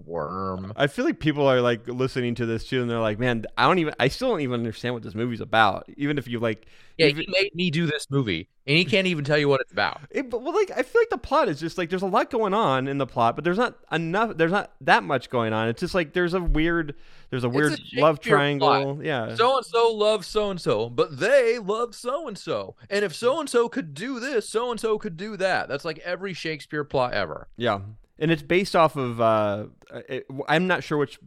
[0.00, 0.72] squirm.
[0.76, 3.66] I feel like people are like listening to this too, and they're like, "Man, I
[3.66, 3.94] don't even.
[3.98, 5.84] I still don't even understand what this movie's about.
[5.96, 6.66] Even if you like,
[6.98, 9.60] Yeah, even- he made me do this movie, and he can't even tell you what
[9.60, 10.00] it's about.
[10.10, 12.30] It, but well, like I feel like the plot is just like there's a lot
[12.30, 14.36] going on in the plot, but there's not enough.
[14.36, 15.68] There's not that much going on.
[15.68, 16.94] It's just like there's a weird,
[17.30, 18.94] there's a It's a weird love triangle.
[18.96, 19.04] plot.
[19.04, 22.76] Yeah, So and so loves so and so, but they love so and so.
[22.90, 25.68] And if so and so could do this, so and so could do that.
[25.68, 27.48] That's like every Shakespeare plot ever.
[27.56, 27.80] yeah,
[28.18, 29.20] and it's based off of.
[29.20, 29.66] uh
[30.08, 31.18] it, I'm not sure which.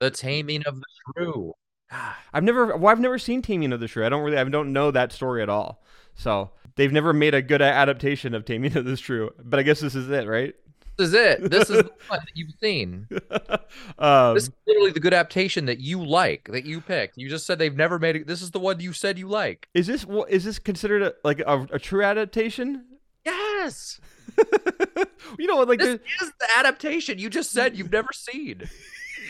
[0.00, 0.86] The Taming of the
[1.16, 1.52] Shrew.
[2.32, 2.76] I've never.
[2.76, 4.04] Well, I've never seen Taming of the Shrew.
[4.06, 4.38] I don't really.
[4.38, 5.82] I don't know that story at all.
[6.14, 9.30] So they've never made a good adaptation of Taming of the Shrew.
[9.42, 10.54] But I guess this is it, right?
[10.98, 11.50] This is it.
[11.50, 13.06] This is the one that you've seen.
[14.00, 17.16] um, This is literally the good adaptation that you like, that you picked.
[17.16, 18.26] You just said they've never made it.
[18.26, 19.68] This is the one you said you like.
[19.74, 22.84] is this is this considered a, like a, a true adaptation?
[23.24, 24.00] Yes.
[25.38, 28.62] you know, like This is the adaptation you just said you've never seen.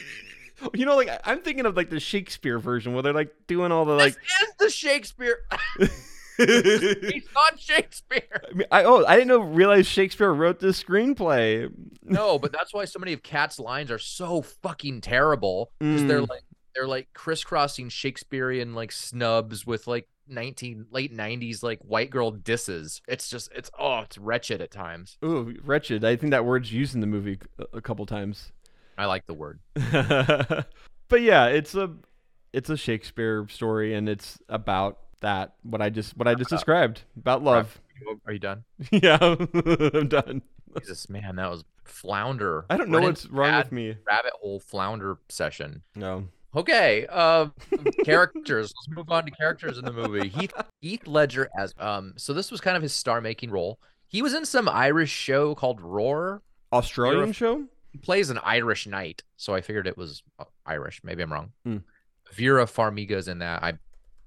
[0.75, 3.85] you know, like I'm thinking of like the Shakespeare version where they're like doing all
[3.85, 4.17] the This like.
[4.43, 5.39] is the Shakespeare.
[6.39, 8.23] He's not Shakespeare.
[8.49, 11.69] I, mean, I oh I didn't know realize Shakespeare wrote this screenplay.
[12.05, 16.21] No, but that's why so many of Kat's lines are so fucking terrible because they're
[16.23, 16.29] Mm.
[16.31, 16.43] like
[16.77, 23.03] they're like crisscrossing Shakespearean like snubs with like 19 late 90s like white girl disses.
[23.09, 25.19] It's just it's oh it's wretched at times.
[25.25, 26.05] Ooh, wretched.
[26.05, 28.53] I think that word's used in the movie a, a couple times.
[28.97, 29.61] I like the word.
[29.75, 31.91] but yeah, it's a
[32.53, 37.03] it's a Shakespeare story, and it's about that what I just what I just described
[37.17, 37.81] about love.
[38.07, 38.65] Oh, are you done?
[38.91, 40.43] yeah, I'm done.
[40.79, 42.67] Jesus, man, that was flounder.
[42.71, 43.97] I don't know what's wrong with me.
[44.07, 45.83] Rabbit hole flounder session.
[45.95, 46.29] No.
[46.57, 47.49] Okay, uh,
[48.05, 48.73] characters.
[48.77, 50.29] Let's move on to characters in the movie.
[50.29, 52.15] Heath Heath Ledger as um.
[52.17, 53.79] So this was kind of his star-making role.
[54.07, 56.43] He was in some Irish show called Roar.
[56.73, 57.65] Australian You're show?
[57.93, 61.01] He plays an Irish knight, so I figured it was uh, Irish.
[61.05, 61.53] Maybe I'm wrong.
[61.65, 61.79] Hmm.
[62.33, 63.63] Vera Farmiga's in that.
[63.63, 63.75] I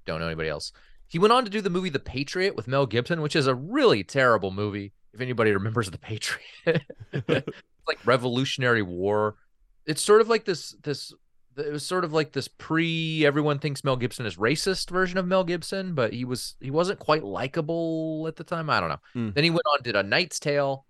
[0.04, 0.72] don't know anybody else.
[1.08, 3.54] He went on to do the movie The Patriot with Mel Gibson, which is a
[3.54, 4.92] really terrible movie.
[5.12, 6.82] If anybody remembers The Patriot,
[7.86, 9.36] like Revolutionary War.
[9.84, 11.12] It's sort of like this this
[11.56, 15.26] it was sort of like this pre everyone thinks Mel Gibson is racist version of
[15.26, 18.70] Mel Gibson, but he was he wasn't quite likable at the time.
[18.70, 19.00] I don't know.
[19.12, 19.30] Hmm.
[19.34, 20.86] Then he went on did a Knight's Tale,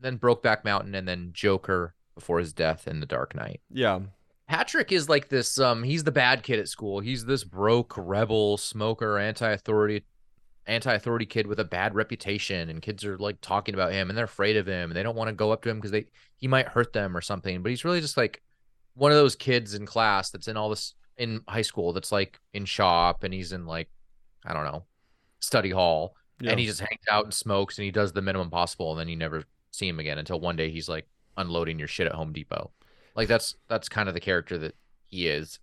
[0.00, 3.60] then Brokeback Mountain, and then Joker before his death in The Dark Knight.
[3.70, 4.00] Yeah.
[4.48, 7.00] Patrick is like this um he's the bad kid at school.
[7.00, 10.04] He's this broke rebel, smoker, anti-authority
[10.68, 14.24] anti-authority kid with a bad reputation and kids are like talking about him and they're
[14.24, 16.04] afraid of him and they don't want to go up to him because they
[16.38, 17.62] he might hurt them or something.
[17.62, 18.42] But he's really just like
[18.96, 22.38] one of those kids in class that's in all this in high school that's like
[22.52, 23.88] in shop and he's in like
[24.44, 24.84] I don't know,
[25.40, 26.50] study hall yeah.
[26.50, 29.08] and he just hangs out and smokes and he does the minimum possible and then
[29.08, 31.06] you never see him again until one day he's like
[31.36, 32.70] unloading your shit at Home Depot.
[33.14, 34.74] Like that's that's kind of the character that
[35.08, 35.58] he is.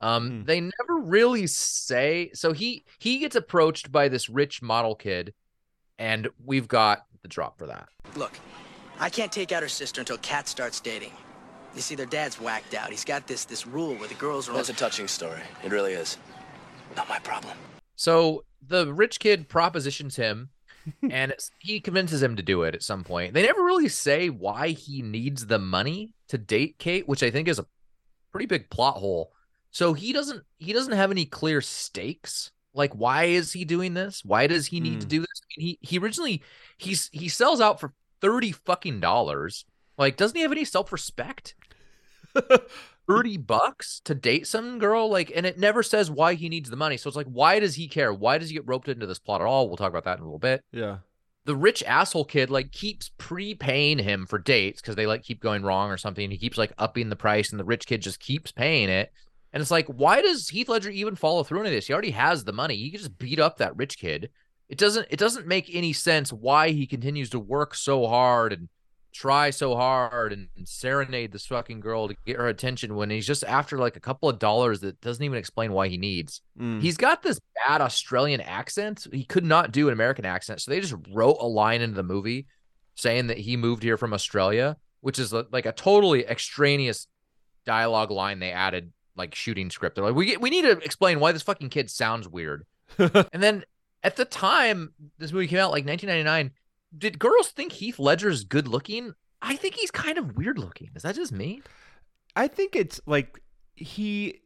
[0.00, 0.44] Um Hmm.
[0.44, 5.34] they never really say so he he gets approached by this rich model kid
[5.98, 7.88] and we've got the drop for that.
[8.16, 8.32] Look,
[8.98, 11.12] I can't take out her sister until Kat starts dating.
[11.74, 12.90] You see, their dad's whacked out.
[12.90, 14.54] He's got this this rule where the girls are.
[14.54, 15.40] That's a touching story.
[15.64, 16.16] It really is.
[16.96, 17.56] Not my problem.
[17.96, 20.50] So the rich kid propositions him
[21.10, 23.34] and he convinces him to do it at some point.
[23.34, 27.46] They never really say why he needs the money to date Kate, which I think
[27.48, 27.66] is a
[28.32, 29.32] pretty big plot hole.
[29.70, 32.50] So he doesn't he doesn't have any clear stakes.
[32.74, 34.24] Like why is he doing this?
[34.24, 35.08] Why does he need to Hmm.
[35.10, 35.40] do this?
[35.42, 36.42] I mean, he he originally
[36.78, 39.64] he's he sells out for 30 fucking dollars.
[40.00, 41.54] Like doesn't he have any self-respect?
[43.08, 45.08] 30 bucks to date some girl?
[45.10, 46.96] Like and it never says why he needs the money.
[46.96, 48.12] So it's like why does he care?
[48.12, 49.68] Why does he get roped into this plot at all?
[49.68, 50.62] We'll talk about that in a little bit.
[50.72, 50.98] Yeah.
[51.44, 55.62] the rich asshole kid like keeps prepaying him for dates because they like keep going
[55.62, 56.30] wrong or something.
[56.30, 59.12] He keeps like upping the price and the rich kid just keeps paying it.
[59.52, 61.88] And it's like why does heath ledger even follow through into this?
[61.88, 62.76] He already has the money.
[62.76, 64.30] He can just beat up that rich kid.
[64.68, 68.68] It doesn't it doesn't make any sense why he continues to work so hard and
[69.12, 73.26] try so hard and, and serenade this fucking girl to get her attention when he's
[73.26, 76.40] just after like a couple of dollars that doesn't even explain why he needs.
[76.58, 76.80] Mm.
[76.80, 79.06] He's got this bad Australian accent.
[79.12, 80.60] He could not do an American accent.
[80.60, 82.46] So they just wrote a line into the movie
[82.94, 87.06] saying that he moved here from Australia, which is like a totally extraneous
[87.64, 89.96] dialogue line they added like shooting script.
[89.96, 92.66] They're like, we we need to explain why this fucking kid sounds weird.
[92.98, 93.64] and then
[94.02, 96.52] at the time this movie came out, like 1999,
[96.96, 99.14] did girls think Heath Ledger's good looking?
[99.42, 100.90] I think he's kind of weird looking.
[100.94, 101.62] Is that just me?
[102.36, 103.40] I think it's like
[103.74, 104.40] he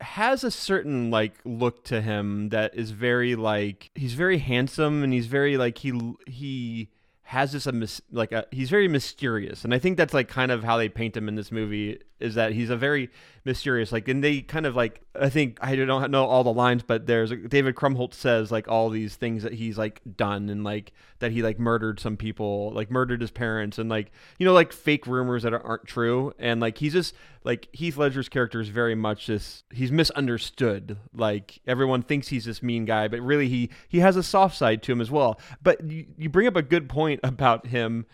[0.00, 5.12] has a certain like look to him that is very like he's very handsome and
[5.12, 6.90] he's very like he he
[7.26, 7.72] has this a
[8.12, 9.64] like a he's very mysterious.
[9.64, 12.34] And I think that's like kind of how they paint him in this movie is
[12.34, 13.10] that he's a very
[13.44, 16.82] mysterious like and they kind of like I think I don't know all the lines
[16.82, 20.92] but there's David Krumholtz says like all these things that he's like done and like
[21.20, 24.72] that he like murdered some people like murdered his parents and like you know like
[24.72, 26.34] fake rumors that aren't true.
[26.38, 30.96] And like he's just like Heath Ledger's character is very much this he's misunderstood.
[31.14, 34.82] Like everyone thinks he's this mean guy but really he he has a soft side
[34.84, 35.38] to him as well.
[35.62, 38.06] But you, you bring up a good point about him.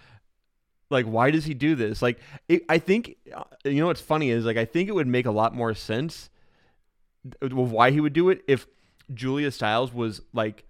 [0.91, 2.03] Like why does he do this?
[2.03, 5.07] Like it, i think uh, you know what's funny is like i think it would
[5.07, 6.29] make a lot more sense
[7.41, 8.67] of why he would do it if
[9.13, 10.65] julia stiles was like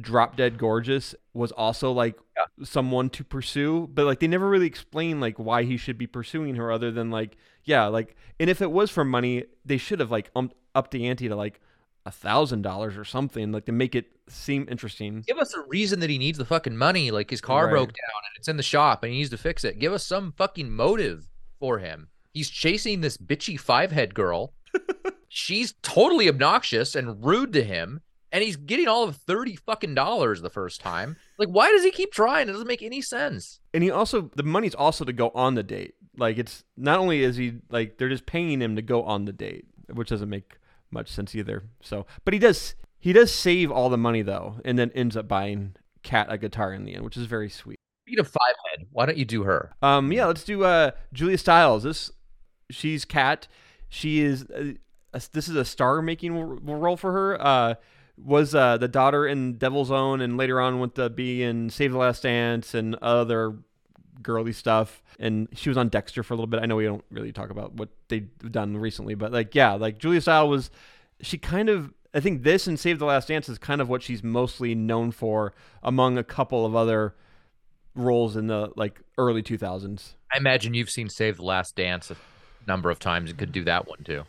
[0.00, 2.18] drop dead gorgeous was also like
[2.62, 6.54] someone to pursue but like they never really explain like why he should be pursuing
[6.56, 10.10] her other than like yeah like and if it was for money they should have
[10.10, 11.60] like um, upped the ante to like
[12.04, 16.00] a thousand dollars or something like to make it seem interesting Give us a reason
[16.00, 17.10] that he needs the fucking money.
[17.10, 17.70] Like his car Right.
[17.70, 19.78] broke down and it's in the shop and he needs to fix it.
[19.78, 21.28] Give us some fucking motive
[21.58, 22.08] for him.
[22.32, 24.52] He's chasing this bitchy five head girl.
[25.28, 28.00] She's totally obnoxious and rude to him.
[28.32, 31.16] And he's getting all of 30 fucking dollars the first time.
[31.38, 32.48] Like, why does he keep trying?
[32.48, 33.60] It doesn't make any sense.
[33.72, 37.22] and he also the money's also to go on the date like it's not only
[37.22, 40.56] is he like they're just paying him to go on the date which doesn't make
[40.90, 44.78] much sense either so but he does he does save all the money though and
[44.78, 48.20] then ends up buying Kat a guitar in the end which is very sweet Speaking
[48.20, 49.74] of five head, why don't you do her?
[49.82, 52.10] um yeah let's do uh julia stiles this
[52.70, 53.46] she's Kat
[53.90, 54.72] she is uh,
[55.12, 56.32] a, this is a star making
[56.64, 57.74] role for her uh
[58.18, 61.92] was uh, the daughter in Devil's Own, and later on went to be in Save
[61.92, 63.54] the Last Dance and other
[64.22, 65.02] girly stuff.
[65.18, 66.60] And she was on Dexter for a little bit.
[66.60, 69.98] I know we don't really talk about what they've done recently, but like, yeah, like
[69.98, 70.70] Julia Stiles was,
[71.20, 74.02] she kind of, I think this and Save the Last Dance is kind of what
[74.02, 77.14] she's mostly known for among a couple of other
[77.94, 80.14] roles in the like early 2000s.
[80.32, 82.16] I imagine you've seen Save the Last Dance a
[82.66, 84.24] number of times and could do that one too.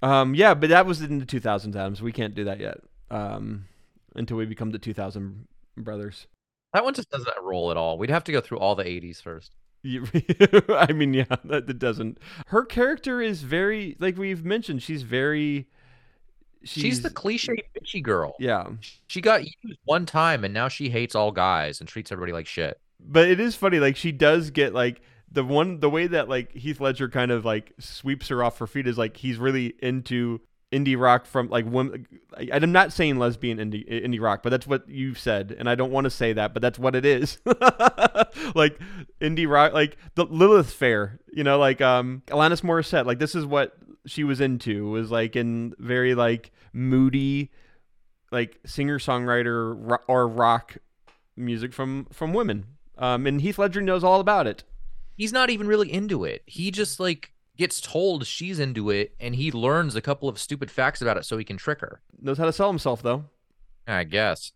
[0.00, 2.00] Um, yeah, but that was in the 2000s, Adams.
[2.00, 2.78] We can't do that yet
[3.10, 3.66] um,
[4.14, 6.26] until we become the 2000 brothers.
[6.74, 7.96] That one just doesn't roll at all.
[7.98, 9.52] We'd have to go through all the 80s first.
[9.84, 12.18] I mean, yeah, that, that doesn't.
[12.48, 15.68] Her character is very, like we've mentioned, she's very.
[16.64, 18.34] She's, the cliche bitchy girl.
[18.40, 18.66] Yeah,
[19.06, 22.48] She got used one time and now she hates all guys and treats everybody like
[22.48, 22.80] shit.
[23.00, 23.78] but it is funny.
[23.78, 27.44] Like she does get like the one the way that like Heath Ledger kind of
[27.44, 30.40] like sweeps her off her feet is like he's really into
[30.72, 32.06] indie rock from like women.
[32.52, 35.90] I'm not saying lesbian indie indie rock, but that's what you've said, and I don't
[35.90, 37.38] want to say that, but that's what it is.
[38.54, 38.78] like
[39.20, 43.06] indie rock, like the Lilith Fair, you know, like um Alanis Morissette.
[43.06, 43.76] Like this is what
[44.06, 47.50] she was into was like in very like moody,
[48.30, 50.76] like singer songwriter or rock
[51.36, 52.66] music from from women.
[52.98, 54.64] Um, and Heath Ledger knows all about it.
[55.14, 56.42] He's not even really into it.
[56.46, 60.70] He just like gets told she's into it and he learns a couple of stupid
[60.70, 62.00] facts about it so he can trick her.
[62.20, 63.24] Knows how to sell himself though.
[63.86, 64.52] I guess.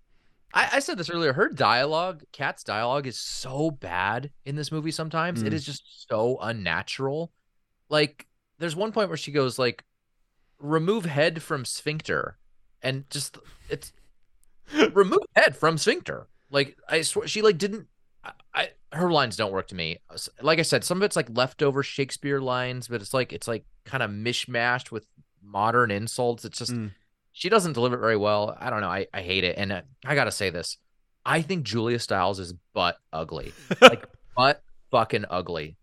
[0.54, 1.32] I, I said this earlier.
[1.32, 5.42] Her dialogue, Kat's dialogue, is so bad in this movie sometimes.
[5.42, 5.56] It Mm.
[5.56, 7.32] is just so unnatural.
[7.88, 8.26] Like,
[8.58, 9.82] there's one point where she goes, like,
[10.58, 12.36] remove head from sphincter.
[12.82, 13.38] And just
[13.70, 13.92] it's
[14.92, 16.26] remove head from sphincter.
[16.50, 17.86] Like, I swear she like didn't
[18.54, 19.98] I her lines don't work to me.
[20.40, 23.64] Like I said, some of it's like leftover Shakespeare lines, but it's like it's like
[23.84, 25.06] kind of mishmashed with
[25.42, 26.44] modern insults.
[26.44, 26.92] It's just Mm.
[27.32, 28.56] she doesn't deliver it very well.
[28.60, 28.88] I don't know.
[28.88, 29.56] I, I hate it.
[29.58, 30.76] And uh, I gotta say this.
[31.24, 33.52] I think Julia Stiles is butt ugly.
[33.80, 35.76] Like butt fucking ugly.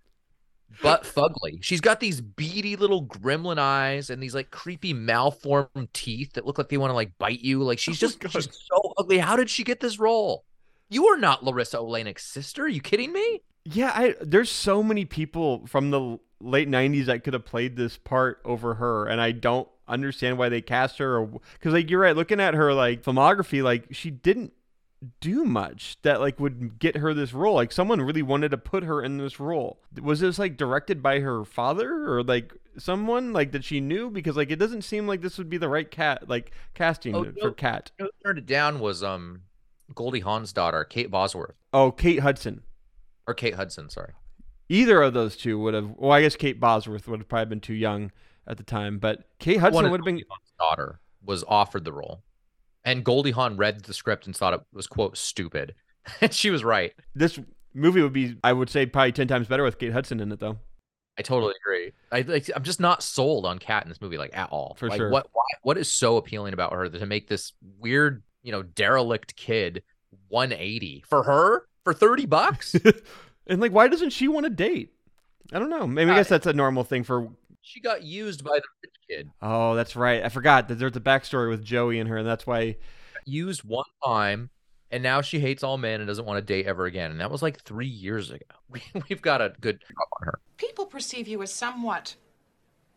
[0.84, 1.62] Butt fugly.
[1.62, 6.58] She's got these beady little gremlin eyes and these like creepy malformed teeth that look
[6.58, 7.64] like they want to like bite you.
[7.64, 9.18] Like she's Oh just she's so ugly.
[9.18, 10.46] How did she get this role?
[10.90, 12.64] You are not Larissa Oleynik's sister.
[12.64, 13.42] Are you kidding me?
[13.66, 17.98] Yeah, I, there's so many people from the late '90s that could have played this
[17.98, 21.18] part over her, and I don't understand why they cast her.
[21.20, 22.16] Or because, like, you're right.
[22.16, 24.54] Looking at her like filmography, like she didn't
[25.22, 27.54] do much that like would get her this role.
[27.56, 29.80] Like, someone really wanted to put her in this role.
[30.02, 34.10] Was this like directed by her father or like someone like that she knew?
[34.10, 37.26] Because like it doesn't seem like this would be the right Kat like casting Oh,
[37.26, 37.52] for no.
[37.52, 37.92] Kat.
[38.00, 39.44] Know, turned it down was um
[39.96, 41.56] Goldie Hawn's daughter, Kate Bosworth.
[41.74, 42.62] Oh, Kate Hudson.
[43.28, 44.14] Or Kate Hudson, sorry.
[44.70, 45.92] either of those two would have.
[45.98, 48.12] Well, I guess Kate Bosworth would have probably been too young
[48.48, 49.00] at the time.
[49.00, 50.22] But Kate Hudson would have been.
[50.30, 52.24] Hawn's daughter was offered the role,
[52.84, 55.76] and Goldie Hawn read the script and thought it was quote stupid,
[56.22, 56.94] and she was right.
[57.14, 57.40] This
[57.74, 60.40] movie would be, I would say, probably ten times better with Kate Hudson in it,
[60.40, 60.58] though.
[61.18, 61.92] I totally agree.
[62.14, 64.76] I like, I'm just not sold on Kat in this movie like at all.
[64.80, 65.10] For like, sure.
[65.10, 69.36] What why, what is so appealing about her to make this weird, you know, derelict
[69.36, 69.84] kid
[70.30, 72.76] 180 for her for 30 bucks?
[73.48, 74.92] and like, why doesn't she want to date?
[75.54, 75.86] I don't know.
[75.86, 77.30] Maybe I Uh, guess that's a normal thing for.
[77.62, 79.30] she got used by the rich kid.
[79.40, 80.24] Oh, that's right.
[80.24, 82.78] I forgot that there's a backstory with Joey and her, and that's why.
[83.26, 84.50] Used one time,
[84.90, 87.12] and now she hates all men and doesn't want to date ever again.
[87.12, 88.46] And that was like three years ago.
[88.72, 90.40] We, we've got a good job on her.
[90.58, 92.16] People perceive you as somewhat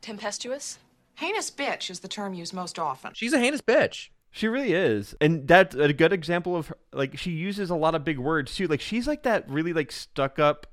[0.01, 0.79] Tempestuous?
[1.15, 3.13] heinous bitch is the term used most often.
[3.15, 4.09] She's a heinous bitch.
[4.35, 7.95] She really is, and that's a good example of her, like she uses a lot
[7.95, 8.67] of big words too.
[8.67, 10.67] Like she's like that really like stuck up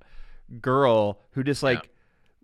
[0.61, 1.89] girl who just like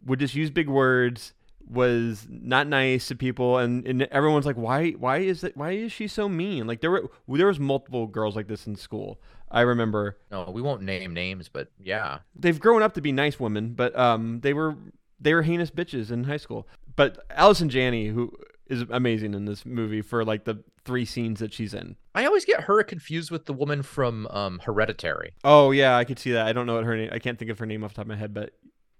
[0.05, 1.33] would just use big words,
[1.65, 5.93] was not nice to people, and, and everyone's like, why why is it why is
[5.93, 6.67] she so mean?
[6.67, 9.21] Like there were there was multiple girls like this in school.
[9.49, 12.19] I remember No, we won't name names, but yeah.
[12.35, 14.75] they've grown up to be nice women, but um they were
[15.21, 16.67] they were heinous bitches in high school.
[16.97, 18.33] But Allison Janney, who
[18.67, 21.95] is amazing in this movie for like the three scenes that she's in.
[22.13, 25.33] I always get her confused with the woman from um, Hereditary.
[25.43, 26.47] Oh yeah, I could see that.
[26.47, 27.09] I don't know what her name.
[27.11, 28.53] I can't think of her name off the top of my head, but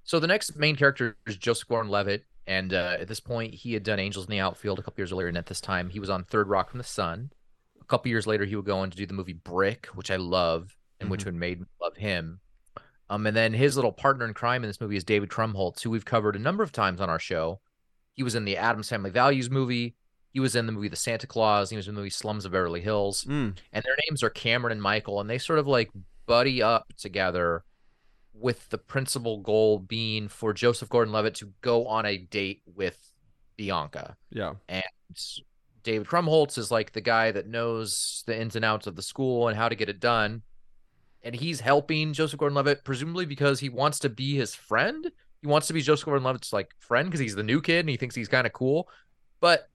[0.04, 3.84] So the next main character is Joseph Gordon-Levitt, and uh, at this point, he had
[3.84, 6.10] done Angels in the Outfield a couple years earlier, and at this time, he was
[6.10, 7.32] on Third Rock from the Sun.
[7.82, 10.18] A couple years later, he would go on to do the movie Brick, which I
[10.18, 12.40] love, and which would made me love him.
[13.10, 15.92] Um, and then his little partner in crime in this movie is David Krumholtz, who
[15.92, 17.60] we've covered a number of times on our show.
[18.16, 19.96] He was in the Addams Family Values movie.
[20.32, 21.70] He was in the movie The Santa Clause.
[21.70, 24.74] He was in the movie Slums of Beverly Hills mm, and their names are Cameron
[24.74, 25.90] and Michael, and they sort of like
[26.26, 27.64] buddy up together
[28.34, 32.98] with the principal goal being for Joseph Gordon Levitt to go on a date with
[33.56, 34.18] Bianca.
[34.30, 34.84] yeah, And
[35.84, 39.48] David Krumholtz is like the guy that knows the ins and outs of the school
[39.48, 40.42] and how to get it done.
[41.24, 45.12] And he's helping Joseph Gordon Levitt, presumably because he wants to be his friend.
[45.42, 47.90] He wants to be Joseph Gordon Levitt's like friend because he's the new kid and
[47.90, 48.90] he thinks he's kind of cool.
[49.40, 49.70] But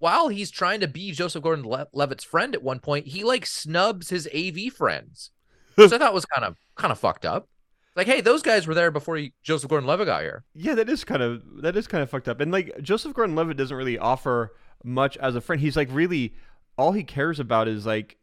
[0.00, 4.28] while he's trying to be Joseph Gordon-Levitt's friend at one point, he like snubs his
[4.34, 5.30] AV friends.
[5.76, 7.48] Which I thought was kind of kind of fucked up.
[7.96, 10.44] Like, hey, those guys were there before he, Joseph Gordon Levitt got here.
[10.54, 10.74] yeah.
[10.74, 12.40] That is kind of that is kind of fucked up.
[12.40, 15.60] And like Joseph Gordon-Levitt doesn't really offer much as a friend.
[15.60, 16.34] He's like really
[16.76, 18.16] all he cares about is like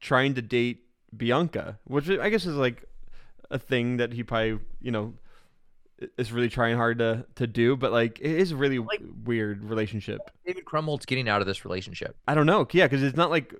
[0.00, 0.84] trying to date
[1.16, 2.84] Bianca, which I guess is like
[3.50, 5.14] a thing that he probably you know
[6.18, 7.76] is really trying hard to to do.
[7.76, 10.20] But like it is a really Like- weird relationship.
[10.46, 12.16] David Krumholtz getting out of this relationship.
[12.28, 12.66] I don't know.
[12.72, 13.54] Yeah, because it's not like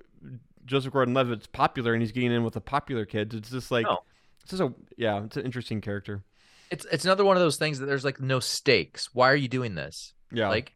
[0.65, 3.35] Joseph Gordon-Levitt's popular and he's getting in with the popular kids.
[3.35, 3.99] It's just like No.
[4.41, 6.23] it's just a yeah, it's an interesting character.
[6.69, 9.09] It's it's another one of those things that there's like no stakes.
[9.13, 10.13] Why are you doing this?
[10.31, 10.73] Yeah, Like,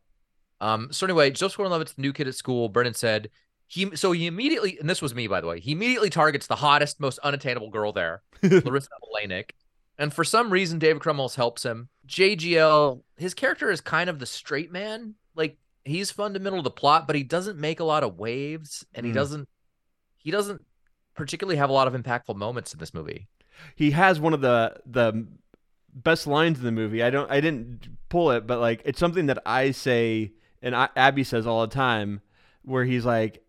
[0.59, 0.89] um.
[0.91, 2.67] So anyway, Joseph Gordon-Levitt's the new kid at school.
[2.67, 3.29] Brennon said
[3.67, 3.95] he.
[3.95, 5.59] So he immediately, and this was me by the way.
[5.61, 9.51] He immediately targets the hottest, most unattainable girl there, Larissa Oleynik.
[9.97, 11.89] And for some reason, David Krumholtz helps him.
[12.07, 15.15] JGL, his character is kind of the straight man.
[15.35, 19.05] Like he's fundamental to the plot, but he doesn't make a lot of waves, and
[19.05, 19.15] he Mm.
[19.15, 19.49] doesn't.
[20.17, 20.65] He doesn't
[21.13, 23.27] particularly have a lot of impactful moments in this movie.
[23.75, 25.25] he has one of the the
[25.93, 27.01] best lines in the movie.
[27.01, 30.89] I don't I didn't pull it, but like it's something that I say and I,
[30.97, 32.19] Abby says all the time,
[32.63, 33.41] where he's like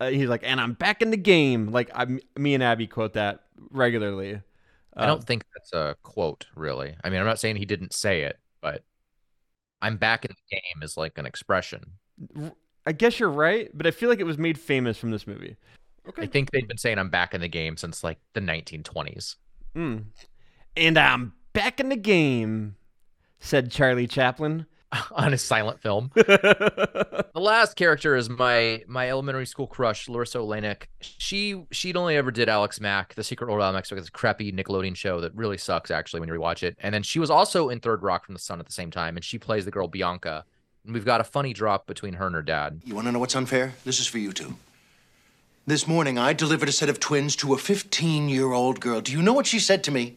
[0.00, 1.66] uh, he's like, and I'm back in the game.
[1.72, 2.06] Like I,
[2.38, 4.40] me and Abby quote that regularly.
[5.00, 6.94] I don't think that's a quote, really.
[7.02, 8.84] I mean, I'm not saying he didn't say it, but
[9.82, 11.84] I'm back in the game is like an expression.
[12.86, 15.56] I guess you're right, but I feel like it was made famous from this movie.
[16.08, 16.22] Okay.
[16.22, 19.36] I think they've been saying I'm back in the game since like the 1920s.
[19.74, 20.04] Mm.
[20.76, 22.76] And I'm back in the game,
[23.38, 24.66] said Charlie Chaplin.
[25.12, 26.10] on a silent film.
[27.32, 30.88] The last character is my my elementary school crush, Larissa Oleynik.
[31.00, 34.52] She she'd only ever did Alex Mack, The Secret World of Alex Mack, this crappy
[34.52, 36.76] Nickelodeon show that really sucks actually when you rewatch it.
[36.80, 39.16] And then she was also in Third Rock from the Sun at the same time,
[39.16, 40.44] and she plays the girl Bianca.
[40.84, 42.82] And we've got a funny drop between her and her dad.
[42.84, 43.74] You want to know what's unfair?
[43.84, 44.56] This is for you two.
[45.66, 49.00] This morning, I delivered a set of twins to a 15 year old girl.
[49.00, 50.16] Do you know what she said to me?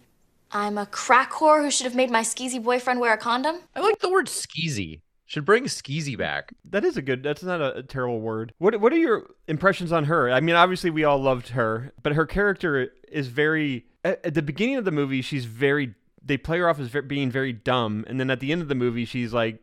[0.54, 3.58] I'm a crack whore who should have made my skeezy boyfriend wear a condom.
[3.76, 5.02] I like the word skeezy.
[5.26, 6.54] Should bring skeezy back.
[6.64, 7.24] That is a good.
[7.24, 8.54] That's not a, a terrible word.
[8.60, 10.30] What What are your impressions on her?
[10.30, 13.86] I mean, obviously we all loved her, but her character is very.
[14.04, 15.96] At, at the beginning of the movie, she's very.
[16.24, 18.68] They play her off as ve- being very dumb, and then at the end of
[18.68, 19.60] the movie, she's like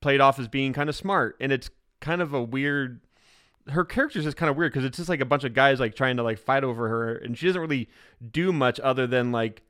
[0.00, 1.68] played off as being kind of smart, and it's
[2.00, 3.00] kind of a weird.
[3.68, 5.96] Her character's just kind of weird because it's just like a bunch of guys like
[5.96, 7.88] trying to like fight over her, and she doesn't really
[8.30, 9.62] do much other than like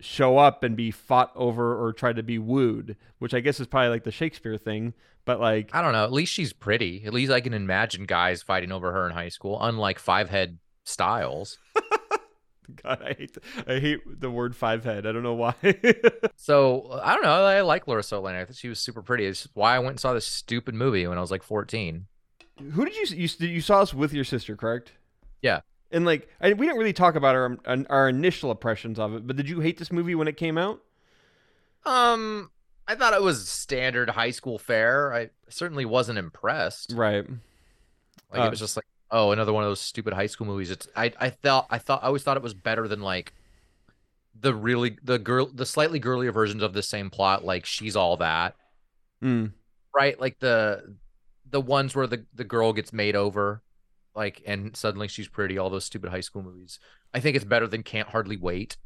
[0.00, 3.66] show up and be fought over or try to be wooed, which I guess is
[3.66, 4.94] probably like the Shakespeare thing.
[5.24, 6.04] But like, I don't know.
[6.04, 7.04] At least she's pretty.
[7.04, 10.58] At least I can imagine guys fighting over her in high school, unlike Five Head
[10.84, 11.58] Stiles.
[12.82, 15.06] God, I hate the, I hate the word five head.
[15.06, 15.54] I don't know why.
[16.36, 17.44] so I don't know.
[17.44, 18.42] I like Laura Oleynik.
[18.42, 19.26] I thought she was super pretty.
[19.26, 22.06] It's why I went and saw this stupid movie when I was like 14.
[22.72, 24.92] Who did you you you saw us with your sister, correct?
[25.42, 25.60] Yeah.
[25.90, 29.36] And like, I, we didn't really talk about our our initial impressions of it, but
[29.36, 30.80] did you hate this movie when it came out?
[31.84, 32.50] Um,
[32.86, 35.12] I thought it was standard high school fare.
[35.14, 36.92] I certainly wasn't impressed.
[36.94, 37.26] Right.
[38.30, 40.70] Like Uh, it was just like, oh, another one of those stupid high school movies.
[40.70, 43.32] It's I I thought I thought I always thought it was better than like
[44.38, 48.16] the really the girl the slightly girlier versions of the same plot, like she's all
[48.18, 48.56] that.
[49.22, 49.52] Mm.
[49.94, 50.18] Right?
[50.20, 50.96] Like the
[51.48, 53.62] the ones where the the girl gets made over,
[54.14, 56.78] like and suddenly she's pretty, all those stupid high school movies.
[57.14, 58.76] I think it's better than Can't Hardly Wait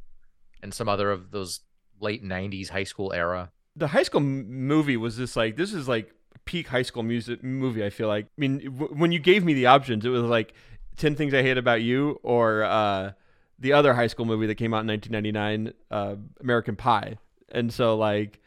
[0.62, 1.60] and some other of those
[2.00, 3.50] late nineties high school era.
[3.76, 6.14] The high school movie was this like this is like
[6.44, 7.84] peak high school music movie.
[7.84, 8.26] I feel like.
[8.26, 10.54] I mean, w- when you gave me the options, it was like
[10.96, 13.12] Ten Things I Hate About You or uh,
[13.58, 17.18] the other high school movie that came out in 1999, uh, American Pie.
[17.50, 18.40] And so like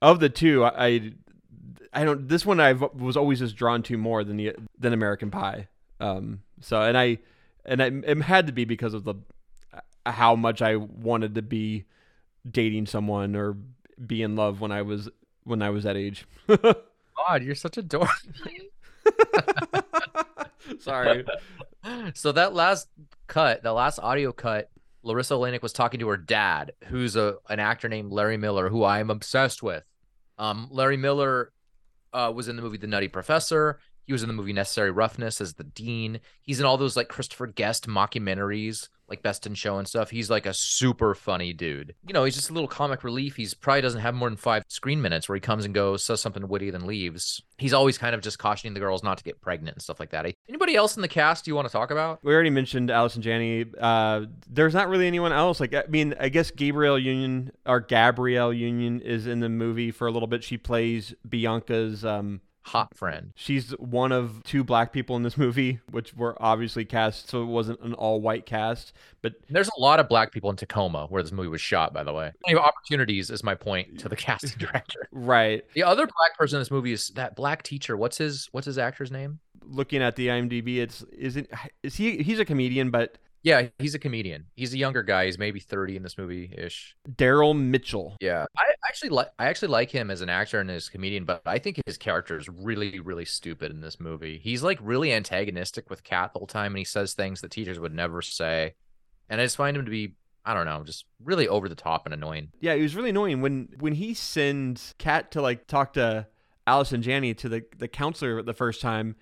[0.00, 1.12] of the two, I
[1.92, 2.28] I don't.
[2.28, 5.68] This one I was always just drawn to more than the than American Pie.
[6.00, 6.40] Um.
[6.60, 7.18] So and I
[7.64, 9.14] and I, it had to be because of the
[10.06, 11.84] how much I wanted to be
[12.48, 13.56] dating someone or
[14.04, 15.08] be in love when I was
[15.44, 16.26] when I was that age.
[16.46, 18.08] God, you're such a dork.
[20.80, 21.24] Sorry.
[22.14, 22.88] so that last
[23.26, 24.70] cut, the last audio cut,
[25.02, 28.82] Larissa Oleynik was talking to her dad, who's a an actor named Larry Miller, who
[28.82, 29.84] I am obsessed with.
[30.38, 31.52] Um, Larry Miller
[32.12, 33.80] uh, was in the movie The Nutty Professor.
[34.08, 36.20] He was in the movie Necessary Roughness as the dean.
[36.40, 40.08] He's in all those like Christopher Guest mockumentaries, like Best in Show and stuff.
[40.08, 41.94] He's like a super funny dude.
[42.06, 43.36] You know, he's just a little comic relief.
[43.36, 46.22] He's probably doesn't have more than five screen minutes where he comes and goes, says
[46.22, 47.42] something witty, then leaves.
[47.58, 50.08] He's always kind of just cautioning the girls not to get pregnant and stuff like
[50.12, 50.24] that.
[50.48, 52.20] Anybody else in the cast you want to talk about?
[52.22, 53.66] We already mentioned Allison Janney.
[53.78, 55.60] Uh, there's not really anyone else.
[55.60, 60.06] Like I mean, I guess Gabrielle Union or Gabrielle Union is in the movie for
[60.06, 60.42] a little bit.
[60.42, 63.32] She plays Bianca's um, hot friend.
[63.34, 67.46] She's one of two black people in this movie, which were obviously cast, so it
[67.46, 68.92] wasn't an all-white cast.
[69.22, 71.92] But there's a lot of black people in Tacoma where this movie was shot.
[71.92, 75.08] By the way, plenty of opportunities is my point to the casting director.
[75.12, 75.64] right.
[75.74, 77.96] The other black person in this movie is that black teacher.
[77.96, 79.40] What's his What's his actor's name?
[79.64, 81.48] Looking at the IMDb, it's isn't
[81.82, 82.22] is he?
[82.22, 84.46] He's a comedian, but yeah, he's a comedian.
[84.54, 85.26] He's a younger guy.
[85.26, 86.96] He's maybe 30 in this movie ish.
[87.08, 88.16] Daryl Mitchell.
[88.20, 88.46] Yeah.
[88.56, 91.42] I actually like I actually like him as an actor and as a comedian, but
[91.46, 94.38] I think his character is really, really stupid in this movie.
[94.42, 97.78] He's like really antagonistic with Kat the whole time and he says things that teachers
[97.78, 98.74] would never say.
[99.28, 100.14] And I just find him to be
[100.44, 102.52] I don't know, just really over the top and annoying.
[102.60, 106.26] Yeah, he was really annoying when when he sends Kat to like talk to
[106.66, 109.16] Allison Janney to the the counselor the first time.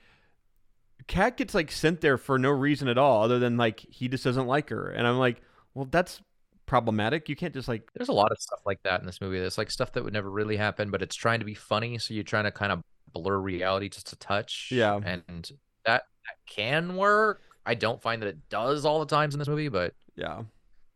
[1.06, 4.24] Kat gets like sent there for no reason at all, other than like he just
[4.24, 5.40] doesn't like her, and I'm like,
[5.74, 6.20] well, that's
[6.66, 7.28] problematic.
[7.28, 7.90] You can't just like.
[7.94, 9.38] There's a lot of stuff like that in this movie.
[9.38, 12.12] There's like stuff that would never really happen, but it's trying to be funny, so
[12.12, 12.82] you're trying to kind of
[13.12, 14.70] blur reality just a touch.
[14.72, 15.50] Yeah, and
[15.84, 17.42] that that can work.
[17.64, 20.42] I don't find that it does all the times in this movie, but yeah.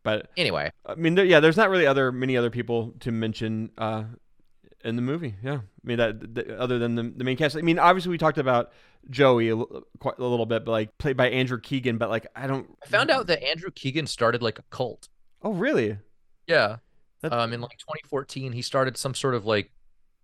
[0.03, 3.71] But anyway, I mean, there, yeah, there's not really other many other people to mention
[3.77, 4.05] uh,
[4.85, 5.35] in the movie.
[5.43, 7.57] Yeah, I mean that, other than the, the main cast.
[7.57, 8.73] I mean, obviously we talked about
[9.09, 9.57] Joey a,
[9.99, 11.99] quite a little bit, but like played by Andrew Keegan.
[11.99, 12.67] But like, I don't.
[12.85, 15.09] I found out that Andrew Keegan started like a cult.
[15.43, 15.99] Oh, really?
[16.47, 16.77] Yeah.
[17.23, 17.35] That's...
[17.35, 19.71] Um, in like 2014, he started some sort of like,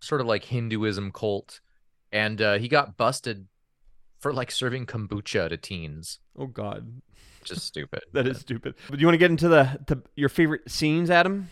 [0.00, 1.60] sort of like Hinduism cult,
[2.12, 3.46] and uh, he got busted
[4.18, 6.18] for like serving kombucha to teens.
[6.38, 7.00] Oh God.
[7.44, 8.00] Just stupid.
[8.12, 8.74] that is stupid.
[8.88, 11.48] But do you want to get into the, the your favorite scenes, Adam?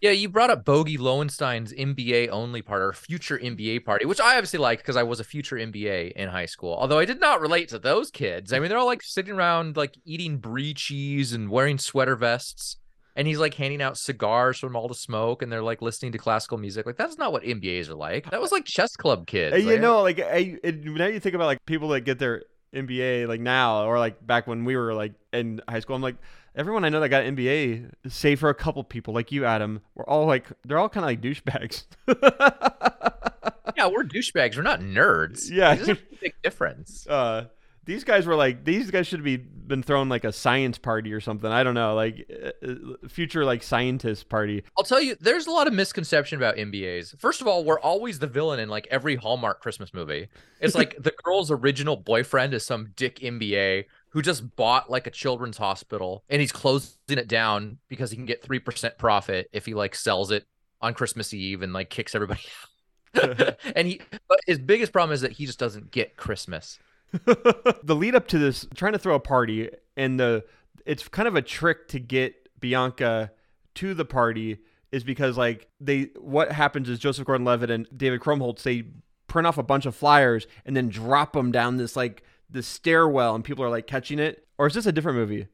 [0.00, 4.36] Yeah, you brought up Bogey Lowenstein's MBA only part or future MBA party, which I
[4.36, 6.76] obviously like because I was a future MBA in high school.
[6.78, 8.52] Although I did not relate to those kids.
[8.52, 12.76] I mean, they're all like sitting around like eating brie cheese and wearing sweater vests.
[13.16, 16.18] And he's like handing out cigars from all the smoke, and they're like listening to
[16.18, 16.86] classical music.
[16.86, 18.30] Like that's not what MBAs are like.
[18.30, 19.64] That was like chess club kids.
[19.64, 22.44] You know, like I, now you think about like people that get their
[22.74, 25.96] MBA like now or like back when we were like in high school.
[25.96, 26.16] I'm like
[26.54, 30.04] everyone I know that got MBA, save for a couple people like you, Adam, we're
[30.04, 31.84] all like they're all kind of like douchebags.
[33.76, 34.56] yeah, we're douchebags.
[34.56, 35.50] We're not nerds.
[35.50, 37.06] Yeah, there's a big difference.
[37.18, 37.44] Uh,
[37.88, 41.22] these guys were like these guys should be been thrown like a science party or
[41.22, 41.50] something.
[41.50, 42.30] I don't know, like
[42.62, 44.62] uh, future like scientist party.
[44.76, 47.18] I'll tell you, there's a lot of misconception about MBAs.
[47.18, 50.28] First of all, we're always the villain in like every Hallmark Christmas movie.
[50.60, 55.10] It's like the girl's original boyfriend is some dick MBA who just bought like a
[55.10, 59.72] children's hospital and he's closing it down because he can get 3% profit if he
[59.72, 60.44] like sells it
[60.82, 62.42] on Christmas Eve and like kicks everybody
[63.22, 63.56] out.
[63.74, 66.78] and he but his biggest problem is that he just doesn't get Christmas.
[67.24, 70.44] the lead up to this, trying to throw a party, and the
[70.86, 73.32] it's kind of a trick to get Bianca
[73.76, 74.58] to the party
[74.90, 78.84] is because like they what happens is Joseph Gordon-Levitt and David Krumholtz they
[79.26, 83.34] print off a bunch of flyers and then drop them down this like this stairwell
[83.34, 85.46] and people are like catching it or is this a different movie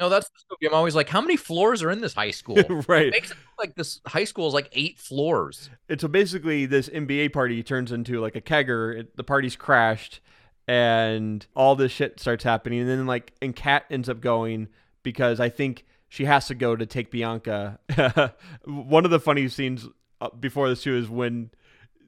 [0.00, 0.66] No, that's the movie.
[0.70, 2.56] I'm always like, how many floors are in this high school?
[2.88, 3.06] Right.
[3.08, 5.68] It makes it look like this high school is like eight floors.
[5.88, 10.20] and so basically this MBA party turns into like a kegger it, the party's crashed
[10.68, 12.80] and all this shit starts happening.
[12.80, 14.68] And then like and Kat ends up going
[15.02, 17.78] because I think she has to go to take Bianca.
[18.64, 19.86] One of the funny scenes
[20.20, 21.50] uh, before this too is when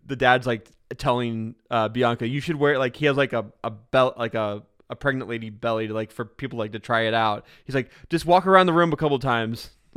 [0.07, 3.47] the dad's like telling uh, Bianca you should wear it like he has like a,
[3.65, 7.03] a belt like a a pregnant lady belly to like for people like to try
[7.03, 7.47] it out.
[7.65, 9.71] He's like just walk around the room a couple times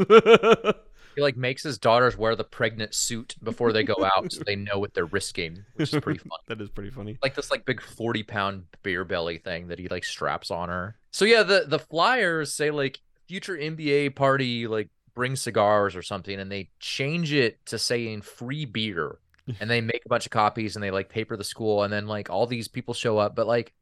[1.16, 4.56] He like makes his daughters wear the pregnant suit before they go out so they
[4.56, 6.38] know what they're risking, which is pretty fun.
[6.48, 9.88] that is pretty funny Like this like big 40 pound beer belly thing that he
[9.88, 10.96] like straps on her.
[11.12, 16.40] So yeah, the the flyers say like future MBA party like bring cigars or something
[16.40, 19.18] and they change it to saying free beer.
[19.60, 22.08] And they make a bunch of copies and they like paper the school and then
[22.08, 23.74] like all these people show up but like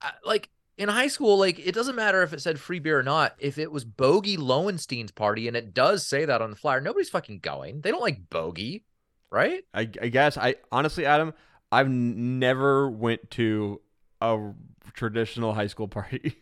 [0.00, 0.48] I- like
[0.78, 3.34] in high school, like it doesn't matter if it said free beer or not.
[3.38, 7.10] If it was Bogey Lowenstein's party and it does say that on the flyer, nobody's
[7.10, 7.80] fucking going.
[7.80, 8.84] They don't like Bogey,
[9.30, 9.64] right?
[9.72, 11.32] I, I guess I honestly, Adam,
[11.72, 13.80] I've n- never went to
[14.20, 14.52] a
[14.92, 16.36] traditional high school party.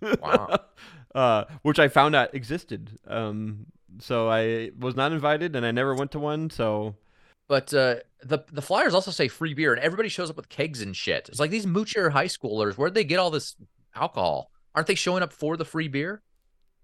[0.00, 0.58] Wow.
[1.14, 2.98] uh, which I found out existed.
[3.06, 3.66] Um,
[3.98, 6.50] so I was not invited, and I never went to one.
[6.50, 6.96] So
[7.48, 10.82] But uh, the the flyers also say free beer, and everybody shows up with kegs
[10.82, 11.28] and shit.
[11.28, 12.74] It's like these moocher high schoolers.
[12.74, 13.54] Where'd they get all this
[13.94, 14.50] alcohol?
[14.74, 16.22] Aren't they showing up for the free beer?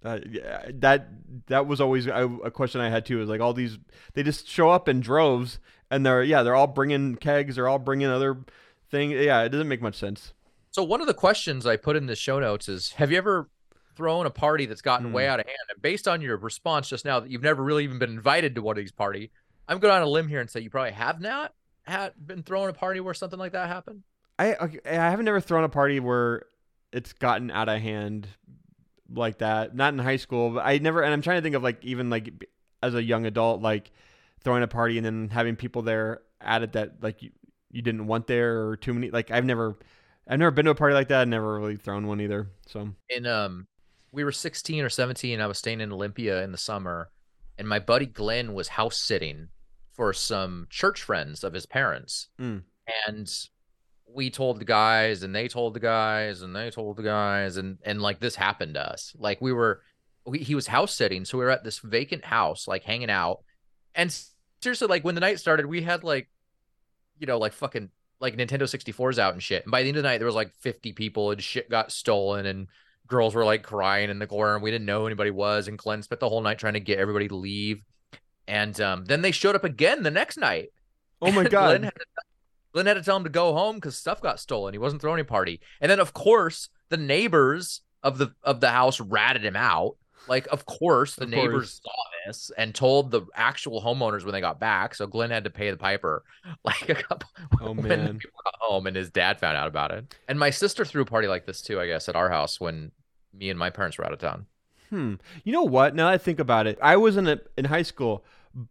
[0.05, 1.09] uh, yeah, that
[1.47, 3.21] that was always a, a question I had too.
[3.23, 3.79] Is like all these
[4.15, 5.59] they just show up in droves,
[5.91, 8.39] and they're yeah they're all bringing kegs, they're all bringing other
[8.91, 9.11] thing.
[9.11, 10.33] Yeah, it doesn't make much sense.
[10.71, 13.49] So one of the questions I put in the show notes is: Have you ever
[13.95, 15.13] thrown a party that's gotten Hmm.
[15.13, 15.59] way out of hand?
[15.73, 18.63] And based on your response just now, that you've never really even been invited to
[18.63, 19.31] one of these party,
[19.73, 21.55] I'm going to on a limb here and say you probably have not
[21.85, 24.03] had been throwing a party where something like that happened.
[24.39, 24.55] I
[24.85, 26.43] I haven't never thrown a party where
[26.93, 28.29] it's gotten out of hand
[29.11, 29.75] like that.
[29.75, 31.03] Not in high school, but I never.
[31.03, 32.47] And I'm trying to think of like even like
[32.83, 33.91] as a young adult, like
[34.45, 37.31] throwing a party and then having people there at it that like you,
[37.71, 39.11] you didn't want there or too many.
[39.11, 39.79] Like I've never,
[40.29, 41.23] I've never been to a party like that.
[41.23, 42.51] I've never really thrown one either.
[42.67, 43.67] So in um
[44.13, 47.11] we were 16 or 17 i was staying in olympia in the summer
[47.59, 49.49] and my buddy glenn was house sitting
[49.93, 52.29] for some church friends of his parents.
[52.41, 52.63] Mm.
[53.07, 53.49] and
[54.15, 57.79] we told the guys and they told the guys and they told the guys and
[57.83, 59.15] and like this happened to us.
[59.19, 59.81] Like we were
[60.27, 63.41] we, he was house sitting so we were at this vacant house like hanging out.
[63.95, 64.15] And
[64.61, 66.29] seriously like when the night started we had like
[67.19, 67.91] you know like fucking
[68.21, 69.65] like nintendo 64s out and shit.
[69.65, 71.93] And by the end of the night there was like 50 people and shit got
[71.93, 72.69] stolen and
[73.07, 75.69] girls were like crying in the corner and we didn't know anybody was.
[75.69, 77.83] And Glenn spent the whole night trying to get everybody to leave
[78.49, 80.71] and um, then they showed up again the next night
[81.21, 82.05] oh my god, Glenn had, to,
[82.73, 84.75] Glenn had to tell him to go home because stuff got stolen.
[84.75, 85.61] He wasn't throwing a party.
[85.81, 89.97] And then of course the neighbors of the of the house ratted him out.
[90.29, 91.81] Like of course the Of neighbors course.
[91.85, 94.95] saw this and told the actual homeowners when they got back.
[94.95, 96.25] So Glenn had to pay the piper.
[96.65, 97.29] Like a couple
[97.61, 98.19] Oh, when man.
[98.19, 100.15] people got home and his dad found out about it.
[100.29, 102.91] And my sister threw a party like this too, I guess, at our house when
[103.33, 104.47] me and my parents were out of town.
[104.93, 105.15] Hmm.
[105.43, 105.95] You know what?
[105.95, 108.27] Now that I think about it, I was in a, in high school,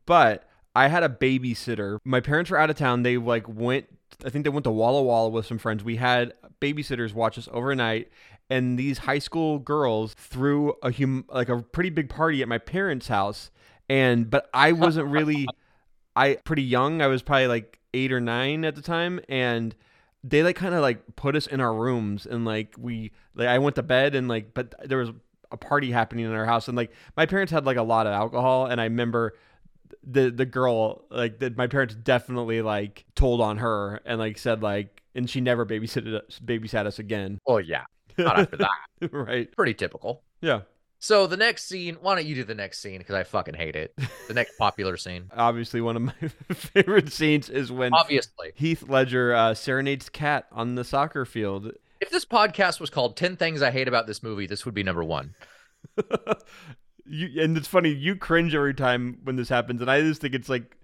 [0.05, 1.97] but I had a babysitter.
[2.05, 3.01] My parents were out of town.
[3.01, 3.87] They like went.
[4.23, 5.83] I think they went to Walla Walla with some friends.
[5.83, 8.11] We had babysitters watch us overnight,
[8.51, 12.59] and these high school girls threw a hum like a pretty big party at my
[12.59, 13.49] parents' house.
[13.89, 15.47] And but I wasn't really,
[16.15, 17.01] I pretty young.
[17.01, 19.73] I was probably like eight or nine at the time, and
[20.23, 23.57] they like kind of like put us in our rooms and like we like I
[23.57, 25.09] went to bed and like but there was
[25.51, 28.13] a party happening in our house and like my parents had like a lot of
[28.13, 29.33] alcohol and I remember
[30.03, 34.63] the the girl like that my parents definitely like told on her and like said
[34.63, 37.39] like and she never babysitted babysat us again.
[37.45, 37.83] Oh yeah.
[38.17, 38.69] Not after that.
[39.11, 39.51] right.
[39.55, 40.23] Pretty typical.
[40.41, 40.61] Yeah.
[40.99, 42.99] So the next scene, why don't you do the next scene?
[42.99, 43.97] Because I fucking hate it.
[44.27, 45.31] The next popular scene.
[45.35, 46.13] Obviously one of my
[46.53, 48.51] favorite scenes is when Obviously.
[48.53, 51.71] Heath Ledger uh, serenades Kat on the soccer field.
[52.01, 54.83] If this podcast was called 10 Things I Hate About This Movie, this would be
[54.83, 55.35] number one.
[57.05, 60.35] you and it's funny you cringe every time when this happens and i just think
[60.35, 60.77] it's like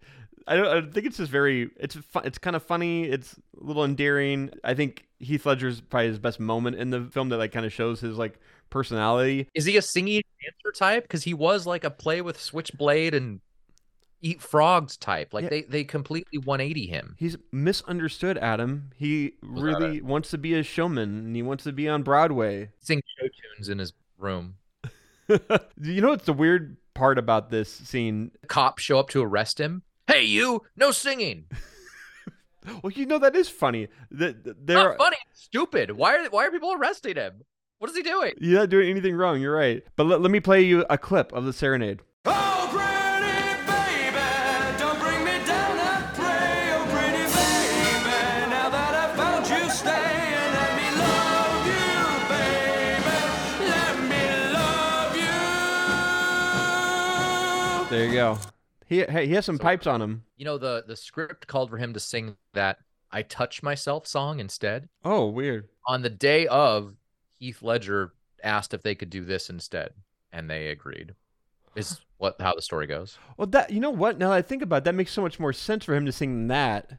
[0.48, 0.66] I don't.
[0.66, 1.70] I think it's just very.
[1.78, 2.24] It's fun.
[2.26, 3.04] It's kind of funny.
[3.04, 4.50] It's a little endearing.
[4.64, 7.74] I think Heath Ledger's probably his best moment in the film that like kind of
[7.74, 8.40] shows his like
[8.70, 9.50] personality.
[9.54, 11.04] Is he a singing dancer type?
[11.04, 13.42] Because he was like a play with switchblade and
[14.22, 15.34] eat frogs type.
[15.34, 15.50] Like Yeah.
[15.50, 17.16] they they completely 180 him.
[17.18, 18.92] He's misunderstood, Adam.
[18.96, 22.70] He that really wants to be a showman and he wants to be on Broadway.
[22.80, 24.56] Sing show tunes in his room.
[25.82, 28.32] you know what's the weird part about this scene?
[28.48, 29.84] Cops show up to arrest him.
[30.08, 30.64] Hey, you!
[30.76, 31.46] No singing.
[32.84, 33.88] Well, you know that is funny.
[34.12, 35.16] That they're Not funny.
[35.34, 35.92] Stupid.
[35.92, 37.44] Why are why are people arresting him?
[37.80, 38.34] What is he doing?
[38.40, 39.40] you're not doing anything wrong.
[39.40, 39.84] You're right.
[39.96, 42.02] But let, let me play you a clip of the serenade.
[42.26, 42.57] Oh,
[58.18, 58.40] go.
[58.86, 60.24] He hey, he has some pipes on him.
[60.38, 62.80] You know the the script called for him to sing that
[63.12, 64.90] "I Touch Myself" song instead.
[65.04, 65.68] Oh, weird.
[65.88, 66.96] On the day of,
[67.40, 68.14] Heath Ledger
[68.44, 69.92] asked if they could do this instead,
[70.32, 71.16] and they agreed.
[71.76, 73.18] Is what how the story goes.
[73.36, 74.18] Well, that you know what?
[74.18, 76.12] Now that I think about it, that makes so much more sense for him to
[76.12, 76.92] sing that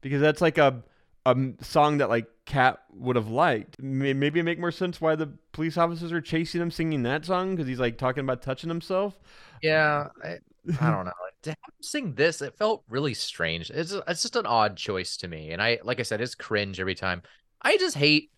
[0.00, 0.82] because that's like a
[1.26, 3.80] a song that like Kat would have liked.
[3.80, 7.52] Maybe it make more sense why the police officers are chasing him singing that song
[7.54, 9.18] because he's like talking about touching himself.
[9.62, 10.38] Yeah, I,
[10.80, 11.12] I don't know.
[11.42, 13.70] To have him sing this, it felt really strange.
[13.70, 16.80] It's it's just an odd choice to me, and I like I said, it's cringe
[16.80, 17.22] every time.
[17.60, 18.30] I just hate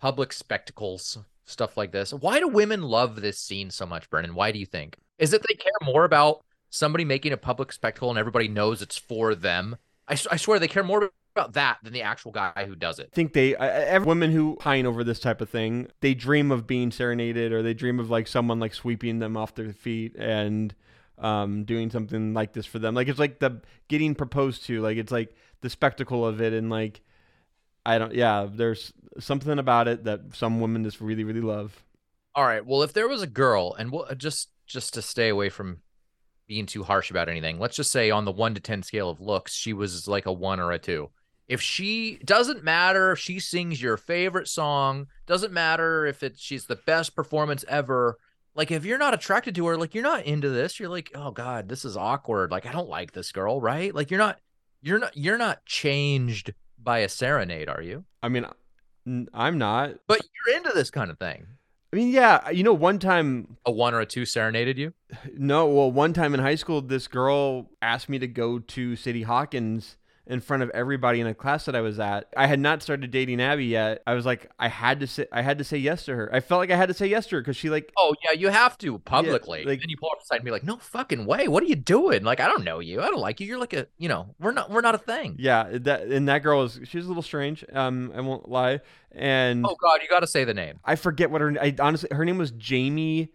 [0.00, 2.12] public spectacles, stuff like this.
[2.12, 4.34] Why do women love this scene so much, Brennon?
[4.34, 4.96] Why do you think?
[5.18, 8.96] Is it they care more about somebody making a public spectacle and everybody knows it's
[8.98, 9.76] for them?
[10.08, 13.10] I, I swear they care more about that than the actual guy who does it.
[13.12, 16.50] I think they I- every women who pine over this type of thing, they dream
[16.50, 20.14] of being serenaded or they dream of like someone like sweeping them off their feet
[20.16, 20.74] and
[21.18, 22.94] um, doing something like this for them.
[22.94, 24.80] Like it's like the getting proposed to.
[24.80, 27.00] Like it's like the spectacle of it and like
[27.84, 28.14] I don't.
[28.14, 31.84] Yeah, there's something about it that some women just really really love.
[32.34, 32.64] All right.
[32.64, 35.78] Well, if there was a girl, and we'll, just just to stay away from
[36.48, 39.20] being too harsh about anything, let's just say on the one to ten scale of
[39.20, 41.10] looks, she was like a one or a two.
[41.48, 46.66] If she doesn't matter if she sings your favorite song, doesn't matter if it she's
[46.66, 48.18] the best performance ever.
[48.56, 51.30] Like if you're not attracted to her, like you're not into this, you're like, oh
[51.30, 52.50] god, this is awkward.
[52.50, 53.94] Like I don't like this girl, right?
[53.94, 54.40] Like you're not,
[54.82, 58.04] you're not, you're not changed by a serenade, are you?
[58.22, 58.46] I mean,
[59.34, 59.96] i'm not.
[60.06, 61.46] But you're into this kind of thing.
[61.92, 64.94] I mean, yeah, you know, one time A one or a two serenaded you?
[65.38, 69.22] No, well, one time in high school, this girl asked me to go to Sadie
[69.22, 69.98] Hawkins
[70.28, 72.26] in front of everybody in a class that I was at.
[72.36, 74.02] I had not started dating Abby yet.
[74.08, 76.28] I was like, I had to say, I had to say yes to her.
[76.34, 78.32] I felt like I had to say yes to her because she like, Oh yeah,
[78.32, 79.62] you have to publicly.
[79.64, 81.46] like- and you pull up beside and be like, "No fucking way!
[81.46, 82.24] What are you doing?
[82.24, 83.00] Like, I don't know you.
[83.00, 83.46] I don't like you.
[83.46, 86.40] You're like a, you know, we're not, we're not a thing." yeah, that and that
[86.42, 87.64] girl was, she was a little strange.
[87.72, 88.80] Um, I won't lie.
[89.12, 90.80] And Oh God, you got to say the name.
[90.84, 91.54] I forget what her.
[91.60, 93.30] I honestly, her name was Jamie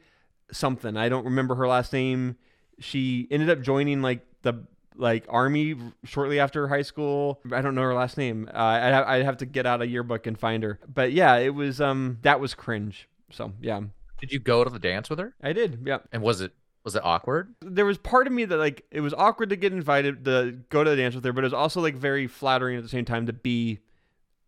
[0.51, 0.97] something.
[0.97, 2.35] I don't remember her last name.
[2.79, 4.65] She ended up joining like the
[4.95, 7.39] like army shortly after high school.
[7.51, 8.49] I don't know her last name.
[8.53, 10.79] Uh, I'd, have, I'd have to get out a yearbook and find her.
[10.93, 13.07] But yeah, it was um that was cringe.
[13.31, 13.81] So yeah,
[14.19, 15.33] Did you go to the dance with her?
[15.41, 15.83] I did.
[15.85, 16.51] Yeah, And was it
[16.83, 17.53] was it awkward?
[17.61, 20.83] there was part of me that like it was awkward to get invited to go
[20.83, 23.05] to the dance with her, but it was also like very flattering at the same
[23.05, 23.79] time to be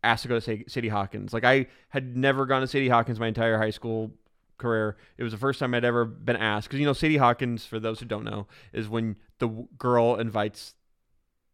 [0.03, 1.31] asked to go to Sadie Hawkins.
[1.33, 4.11] Like I had never gone to Sadie Hawkins my entire high school
[4.57, 4.97] career.
[5.17, 7.79] It was the first time I'd ever been asked because you know Sadie Hawkins, for
[7.79, 9.15] those who don't know, is when
[9.47, 10.73] the girl invites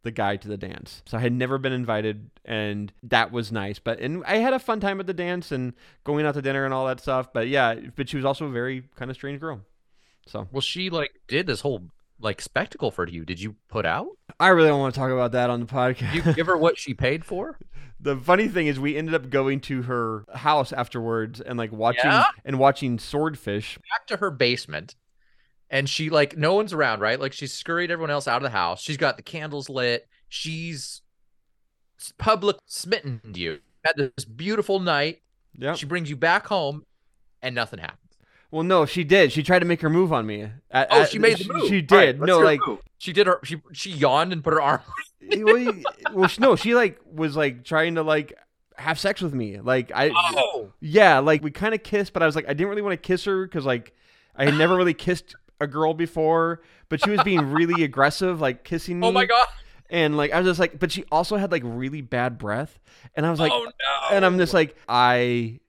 [0.03, 1.01] the guy to the dance.
[1.05, 3.79] So I had never been invited, and that was nice.
[3.79, 5.73] But and I had a fun time at the dance and
[6.03, 7.33] going out to dinner and all that stuff.
[7.33, 9.61] But yeah, but she was also a very kind of strange girl.
[10.27, 13.25] So Well, she like did this whole like spectacle for you.
[13.25, 14.07] Did you put out?
[14.39, 16.13] I really don't want to talk about that on the podcast.
[16.13, 17.57] You give her what she paid for?
[17.99, 22.05] the funny thing is we ended up going to her house afterwards and like watching
[22.05, 22.25] Yeah?
[22.45, 24.95] and watching swordfish Back to her basement,
[25.69, 27.19] and she like no one's around, right?
[27.19, 28.81] Like she's scurried everyone else out of the house.
[28.81, 30.07] She's got the candles lit.
[30.27, 31.01] She's
[32.17, 33.59] public smitten you.
[33.85, 35.21] Had this beautiful night.
[35.57, 36.85] yeah She brings you back home,
[37.41, 38.17] and nothing happens.
[38.51, 40.41] well no she did she tried to make her move on me
[40.71, 41.67] At- Oh, at- she made the move.
[41.67, 42.79] she right, did let's no like move.
[42.97, 43.39] she did her.
[43.43, 44.81] She she yawned and put her arm.
[45.37, 45.73] well,
[46.13, 48.33] well she, no she like was like trying to like
[48.77, 52.25] have sex with me like i Oh, yeah like we kind of kissed but i
[52.25, 53.93] was like i didn't really want to kiss her because like
[54.37, 58.63] i had never really kissed a girl before but she was being really aggressive like
[58.63, 59.47] kissing me oh my god!
[59.89, 62.79] and like I was just like, but she also had like really bad breath,
[63.15, 64.15] and I was like, oh no!
[64.15, 65.59] and I'm just like, I,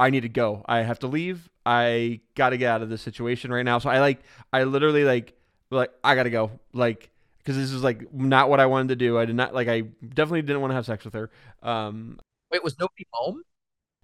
[0.00, 0.64] I need to go.
[0.66, 1.48] I have to leave.
[1.66, 3.78] I got to get out of this situation right now.
[3.78, 4.20] So I like,
[4.52, 5.34] I literally like,
[5.70, 6.50] like I gotta go.
[6.72, 9.18] Like, because this is like not what I wanted to do.
[9.18, 9.68] I did not like.
[9.68, 11.30] I definitely didn't want to have sex with her.
[11.62, 12.18] Um,
[12.50, 13.42] Wait, was nobody home?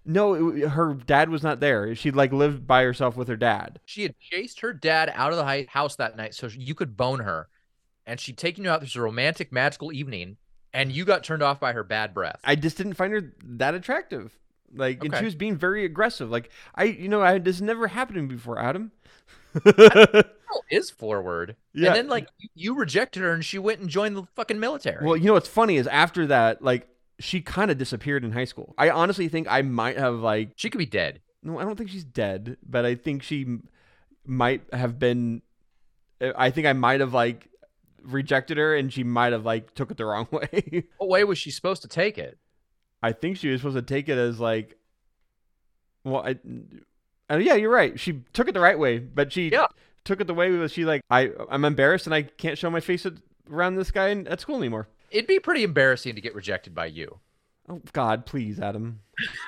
[0.05, 1.95] No, it, her dad was not there.
[1.95, 3.79] She like lived by herself with her dad.
[3.85, 7.19] She had chased her dad out of the house that night so you could bone
[7.19, 7.47] her,
[8.05, 8.95] and she'd taken you out.
[8.95, 10.37] A romantic, magical evening,
[10.73, 12.39] and you got turned off by her bad breath.
[12.43, 14.37] I just didn't find her that attractive.
[14.73, 16.29] Like, and she was being very aggressive.
[16.29, 18.91] Like, I, you know, I this never happened to me before, Adam.
[20.69, 21.55] Is forward.
[21.73, 21.87] Yeah.
[21.87, 25.05] And then like you rejected her and she went and joined the fucking military.
[25.05, 26.87] Well, you know what's funny is after that, like,
[27.19, 28.73] she kind of disappeared in high school.
[28.77, 31.21] I honestly think I might have like she could be dead.
[31.43, 33.67] no, I don't think she's dead, but I think she m-
[34.25, 35.41] might have been.
[36.21, 37.49] I think I might have like
[38.01, 40.83] rejected her, and she might have like took it the wrong way.
[40.97, 42.37] What way was she supposed to take it?
[43.03, 44.77] I think she was supposed to take it as like,
[46.03, 46.35] well, I,
[47.29, 47.99] uh, yeah, you're right.
[47.99, 49.67] She took it the right way, but she Yeah.
[50.03, 52.79] took it the way that she like, I, I'm embarrassed and I can't show my
[52.79, 53.05] face
[53.51, 54.87] around this guy at school anymore.
[55.15, 57.19] It'd be pretty embarrassing to get rejected by you.
[57.69, 58.99] Oh God, please, Adam.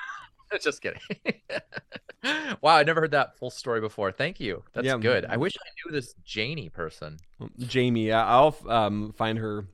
[0.61, 1.01] Just kidding.
[2.61, 4.11] wow, I never heard that full story before.
[4.13, 4.63] Thank you.
[4.73, 5.25] That's Yeah, good.
[5.25, 7.17] I wish I knew this Janie person.
[7.59, 9.65] Jamie, I'll um find her.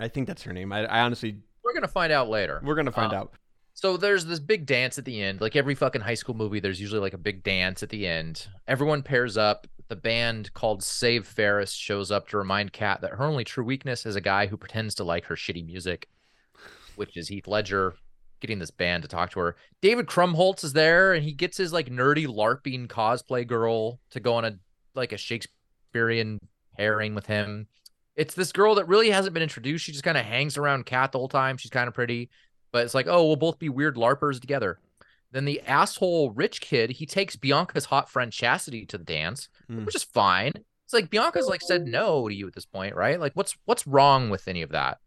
[0.00, 0.72] I think that's her name.
[0.72, 2.60] I, I honestly, We're gonna find out later.
[2.64, 3.32] we're gonna find Uh, out.
[3.74, 5.40] So there's this big dance at the end.
[5.42, 8.48] Like every fucking high school movie, there's usually like a big dance at the end.
[8.66, 9.66] Everyone pairs up.
[9.88, 14.04] The band called Save Ferris shows up to remind Kat that her only true weakness
[14.04, 16.08] is a guy who pretends to like her shitty music,
[16.96, 17.94] which is Heath Ledger
[18.40, 19.56] getting this band to talk to her.
[19.80, 24.34] David Krumholtz is there and he gets his like nerdy LARPing cosplay girl to go
[24.34, 24.58] on a
[24.94, 26.38] like a Shakespearean
[26.76, 27.66] pairing with him.
[28.14, 29.84] It's this girl that really hasn't been introduced.
[29.84, 31.56] She just kind of hangs around Kat the whole time.
[31.56, 32.30] She's kind of pretty
[32.72, 34.78] but it's like, oh, we'll both be weird LARPers together.
[35.30, 39.84] Then the asshole rich kid, he takes Bianca's hot friend Chastity to the dance, Mm.
[39.84, 40.52] which is fine.
[40.84, 43.20] It's like Bianca's like said no to you at this point, right?
[43.20, 44.98] Like what's what's wrong with any of that?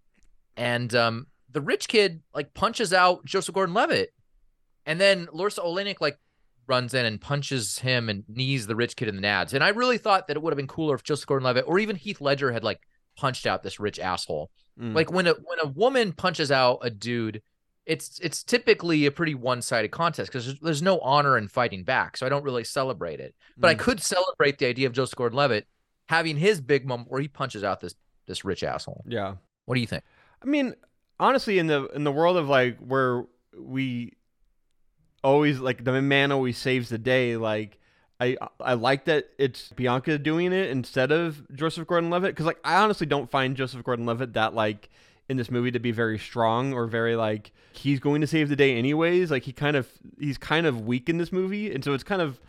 [0.55, 4.13] And um the rich kid like punches out Joseph Gordon-Levitt.
[4.85, 6.17] And then Lursa Oleynik like
[6.67, 9.53] runs in and punches him and knees the rich kid in the nads.
[9.53, 11.95] And I really thought that it would have been cooler if Joseph Gordon-Levitt or even
[11.95, 12.79] Heath Ledger had like
[13.17, 14.49] punched out this rich asshole.
[14.79, 14.93] Mm.
[14.95, 17.41] Like when a when a woman punches out a dude,
[17.93, 22.15] it's it's typically a pretty one-sided contest because there's, there's no honor in fighting back.
[22.17, 23.35] So I don't really celebrate it.
[23.57, 23.79] But I Mm.
[23.79, 25.67] could celebrate the idea of Joseph Gordon-Levitt
[26.07, 27.95] having his big moment where he punches out this
[28.27, 29.03] this rich asshole.
[29.07, 29.35] yeah.
[29.65, 30.03] What do you think?
[30.41, 30.73] I mean,
[31.19, 33.25] honestly, in the in the world of like where
[33.57, 34.13] we
[35.23, 37.77] always like the man always saves the day, like
[38.19, 42.75] I I like that it's Bianca doing it instead of Joseph Gordon-Levitt because like I
[42.77, 44.89] honestly don't find Joseph Gordon-Levitt that like
[45.31, 48.55] in this movie to be very strong or very like he's going to save the
[48.55, 49.31] day anyways.
[49.31, 52.21] Like he kind of he's kind of weak in this movie, and so it's kind
[52.21, 52.39] of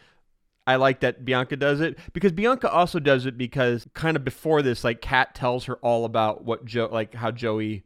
[0.66, 4.62] I like that Bianca does it because Bianca also does it because kind of before
[4.62, 7.84] this, like Kat tells her all about what Joe, like how Joey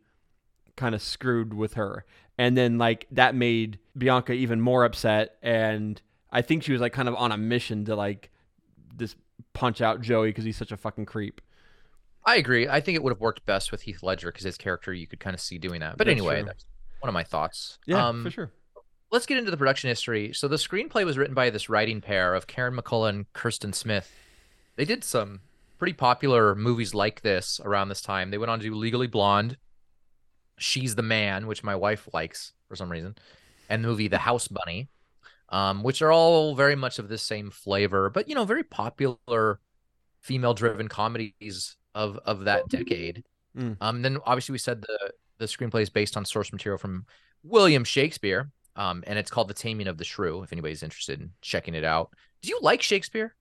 [0.77, 2.05] kind of screwed with her,
[2.37, 6.93] and then like that made Bianca even more upset, and I think she was like
[6.93, 8.31] kind of on a mission to like
[8.95, 9.15] this
[9.53, 11.41] punch out Joey because he's such a fucking creep.
[12.27, 12.69] I agree.
[12.69, 15.21] I think it would have worked best with Heath Ledger because his character you could
[15.21, 15.97] kind of see doing that.
[15.97, 16.47] But That's anyway, true.
[16.47, 16.65] that's
[17.01, 17.79] one of my thoughts.
[17.87, 18.53] Yeah, Um, for sure.
[19.13, 20.33] let's get into the production history.
[20.33, 24.13] So the screenplay was written by this writing pair of Karen McCullah and Kirsten Smith.
[24.75, 25.41] They did some
[25.79, 28.31] pretty popular movies like this around this time.
[28.31, 29.57] They went on to do Legally Blonde,
[30.59, 33.15] She's the Man, which my wife likes for some reason,
[33.69, 34.89] and the movie The House Bunny,
[35.51, 39.61] um, which are all very much of the same flavor, but you know, very popular
[40.23, 43.25] female-driven comedies of of that decade.
[43.57, 43.77] Mm.
[43.81, 47.07] Um, then obviously we said the the screenplay is based on source material from
[47.43, 50.43] William Shakespeare, um, and it's called The Taming of the Shrew.
[50.43, 52.11] If anybody's interested in checking it out,
[52.43, 53.35] do you like Shakespeare?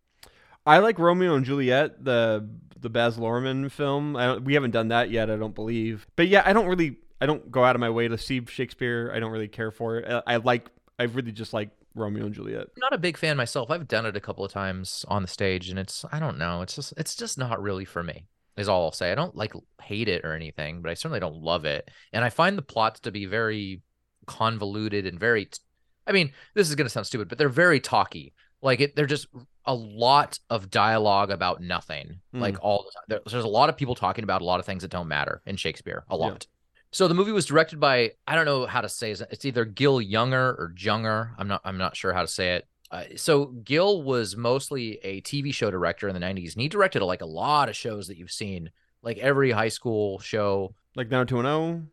[0.65, 2.49] I like Romeo and Juliet, the
[2.79, 4.15] the Baz Luhrmann film.
[4.15, 6.07] I don't, we haven't done that yet, I don't believe.
[6.15, 9.11] But yeah, I don't really, I don't go out of my way to see Shakespeare.
[9.13, 10.23] I don't really care for it.
[10.27, 12.61] I, I like, I really just like Romeo and Juliet.
[12.61, 13.71] I'm not a big fan myself.
[13.71, 16.61] I've done it a couple of times on the stage, and it's I don't know.
[16.61, 18.25] It's just it's just not really for me.
[18.57, 19.11] Is all I'll say.
[19.11, 21.89] I don't like hate it or anything, but I certainly don't love it.
[22.13, 23.81] And I find the plots to be very
[24.27, 25.45] convoluted and very.
[25.45, 25.59] t-
[26.07, 28.33] I mean, this is gonna sound stupid, but they're very talky.
[28.61, 29.27] Like it, they're just
[29.65, 32.19] a lot of dialogue about nothing.
[32.31, 32.39] Hmm.
[32.39, 33.03] Like all the time.
[33.09, 35.41] There- There's a lot of people talking about a lot of things that don't matter
[35.45, 36.03] in Shakespeare.
[36.09, 36.19] A Yeah.
[36.19, 36.47] lot.
[36.91, 39.21] So the movie was directed by I don't know how to say it.
[39.31, 41.33] It's either Gil Younger or Junger.
[41.37, 42.67] I'm not I'm not sure how to say it.
[42.91, 47.03] Uh, so Gil was mostly a TV show director in the 90s, and he directed
[47.03, 48.69] like a lot of shows that you've seen,
[49.01, 50.73] like every high school show.
[50.95, 51.89] Like 90210.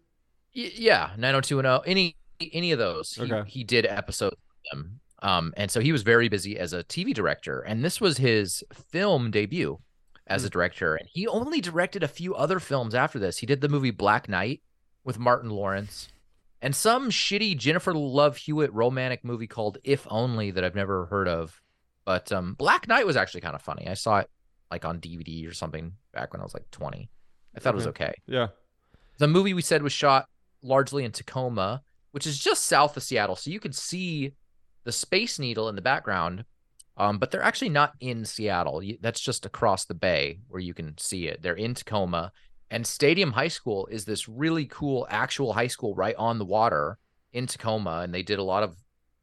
[0.55, 2.17] Y- yeah, 90210, any
[2.53, 3.15] any of those.
[3.15, 3.49] He, Okay.
[3.49, 5.01] he did episodes of them.
[5.23, 8.65] Um, and so he was very busy as a TV director, and this was his
[8.91, 9.79] film debut.
[10.29, 13.39] as a director, and he only directed a few other films after this.
[13.39, 14.63] He did the movie Black Knight
[15.05, 16.09] with Martin Lawrence,
[16.63, 21.29] and some shitty Jennifer Love Hewitt romantic movie called If Only that I've never heard
[21.29, 21.61] of.
[22.05, 23.89] But um, Black Knight was actually kind of funny.
[23.89, 24.31] I saw it
[24.71, 27.11] like on DVD or something back when I was like 20.
[27.55, 28.15] I thought it was okay.
[28.27, 28.49] Yeah.
[29.19, 30.27] The movie we said was shot
[30.63, 31.83] largely in Tacoma,
[32.13, 33.37] which is just south of Seattle.
[33.37, 34.33] So you could see
[34.85, 36.45] the Space Needle in the background,
[36.97, 38.83] um, but they're actually not in Seattle.
[39.01, 41.43] That's just across the bay where you can see it.
[41.43, 42.33] They're in Tacoma.
[42.73, 46.97] And Stadium High School is this really cool actual high school right on the water
[47.35, 47.99] in Tacoma.
[47.99, 48.75] And they did a lot of,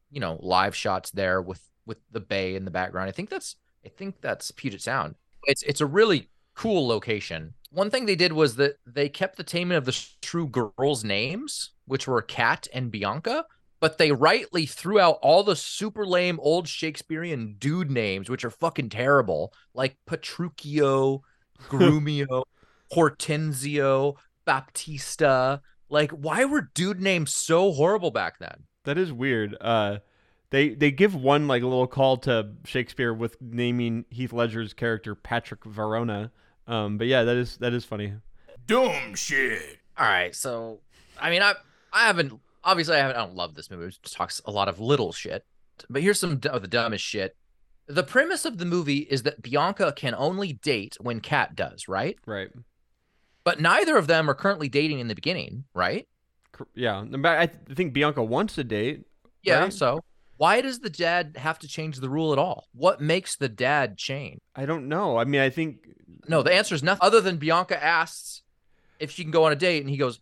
[0.08, 3.08] you know, live shots there with with the bay in the background.
[3.08, 5.16] I think that's I think that's Puget Sound.
[5.44, 7.54] It's it's a really cool location.
[7.72, 11.70] One thing they did was that they kept the taming of the shrew girls' names,
[11.86, 13.46] which were Kat and Bianca,
[13.80, 18.50] but they rightly threw out all the super lame old Shakespearean dude names, which are
[18.50, 21.22] fucking terrible, like Petruchio,
[21.68, 22.44] Grumio,
[22.90, 25.62] Hortensio, Baptista.
[25.88, 28.64] Like, why were dude names so horrible back then?
[28.84, 29.56] That is weird.
[29.60, 29.98] Uh,
[30.50, 35.14] they they give one like a little call to Shakespeare with naming Heath Ledger's character
[35.14, 36.32] Patrick Verona.
[36.66, 38.14] Um, but yeah, that is that is funny.
[38.66, 39.78] Dumb shit.
[39.96, 40.80] All right, so
[41.20, 41.54] I mean, I
[41.92, 43.86] I haven't obviously I haven't I don't love this movie.
[43.86, 45.44] It just talks a lot of little shit.
[45.88, 47.36] But here's some of the dumbest shit.
[47.86, 52.16] The premise of the movie is that Bianca can only date when Kat does, right?
[52.26, 52.50] Right.
[53.50, 56.06] But neither of them are currently dating in the beginning, right?
[56.76, 57.04] Yeah.
[57.24, 59.02] I think Bianca wants to date.
[59.42, 59.64] Yeah.
[59.64, 59.72] Right.
[59.72, 60.04] So
[60.36, 62.68] why does the dad have to change the rule at all?
[62.72, 64.38] What makes the dad change?
[64.54, 65.16] I don't know.
[65.16, 65.78] I mean, I think
[66.28, 68.42] No, the answer is nothing other than Bianca asks
[69.00, 70.20] if she can go on a date, and he goes,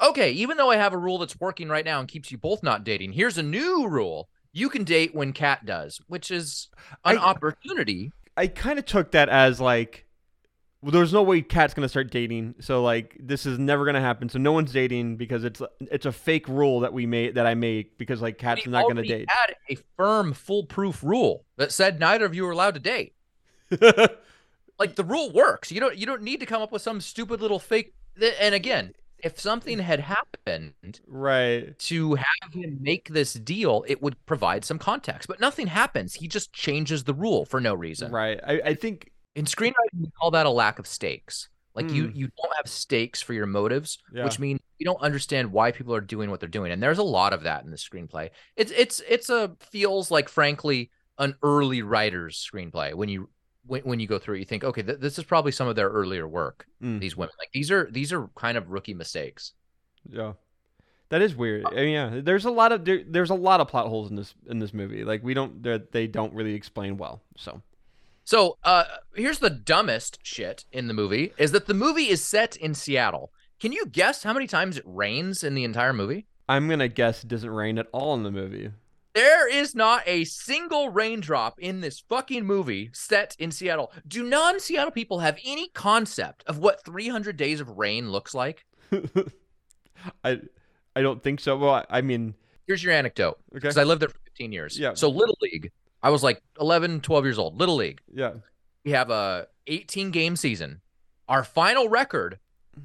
[0.00, 2.62] Okay, even though I have a rule that's working right now and keeps you both
[2.62, 4.28] not dating, here's a new rule.
[4.52, 6.68] You can date when Kat does, which is
[7.04, 8.12] an I- opportunity.
[8.36, 10.06] I kind of took that as like,
[10.82, 12.56] well, there's no way Kat's gonna start dating.
[12.60, 14.28] So like, this is never gonna happen.
[14.28, 17.54] So no one's dating because it's it's a fake rule that we made that I
[17.54, 19.28] made because like Kat's He not gonna date.
[19.28, 23.14] Had a firm, foolproof rule that said neither of you are allowed to date.
[24.78, 25.72] Like the rule works.
[25.72, 27.94] You don't you don't need to come up with some stupid little fake.
[28.40, 31.76] And again, if something had happened right.
[31.78, 35.26] to have him make this deal, it would provide some context.
[35.26, 36.14] But nothing happens.
[36.14, 38.12] He just changes the rule for no reason.
[38.12, 38.40] Right.
[38.46, 41.48] I, I think In screenwriting, we call that a lack of stakes.
[41.74, 42.16] Like you Mm.
[42.16, 44.24] you don't have stakes for your motives, Yeah.
[44.24, 46.72] which means you don't understand why people are doing what they're doing.
[46.72, 48.30] And there's a lot of that in the screenplay.
[48.56, 53.28] It's it's it's a feels like frankly an early writer's screenplay when you
[53.64, 55.76] when, when you go through it, you think, okay, th- this is probably some of
[55.76, 56.66] their earlier work.
[56.82, 57.00] Mm.
[57.00, 59.52] These women, like these are these are kind of rookie mistakes.
[60.10, 60.32] Yeah.
[61.10, 61.64] That is weird.
[61.66, 64.16] I mean, yeah, there's a lot of there, there's a lot of plot holes in
[64.16, 65.04] this in this movie.
[65.04, 65.62] Like we don't
[65.92, 67.22] they don't really explain well.
[67.36, 67.62] So
[68.28, 72.56] So uh here's the dumbest shit in the movie is that the movie is set
[72.56, 73.32] in Seattle.
[73.58, 76.26] Can you guess how many times it rains in the entire movie?
[76.46, 78.70] I'm gonna guess it doesn't rain at all in the movie.
[79.14, 83.90] There is not a single raindrop in this fucking movie set in Seattle.
[84.06, 88.66] Do non Seattle people have any concept of what 300 days of rain looks like?
[90.22, 90.42] I
[90.94, 91.56] I don't think so.
[91.56, 92.34] Well, I, I mean,
[92.66, 94.78] Here's your anecdote okay, because I lived there for 15 years.
[94.78, 94.92] Yeah.
[94.92, 95.72] So, Little League,
[96.02, 97.58] I was like 11, 12 years old.
[97.58, 98.34] Little League, yeah,
[98.84, 100.80] we have a 18 game season.
[101.28, 102.38] Our final record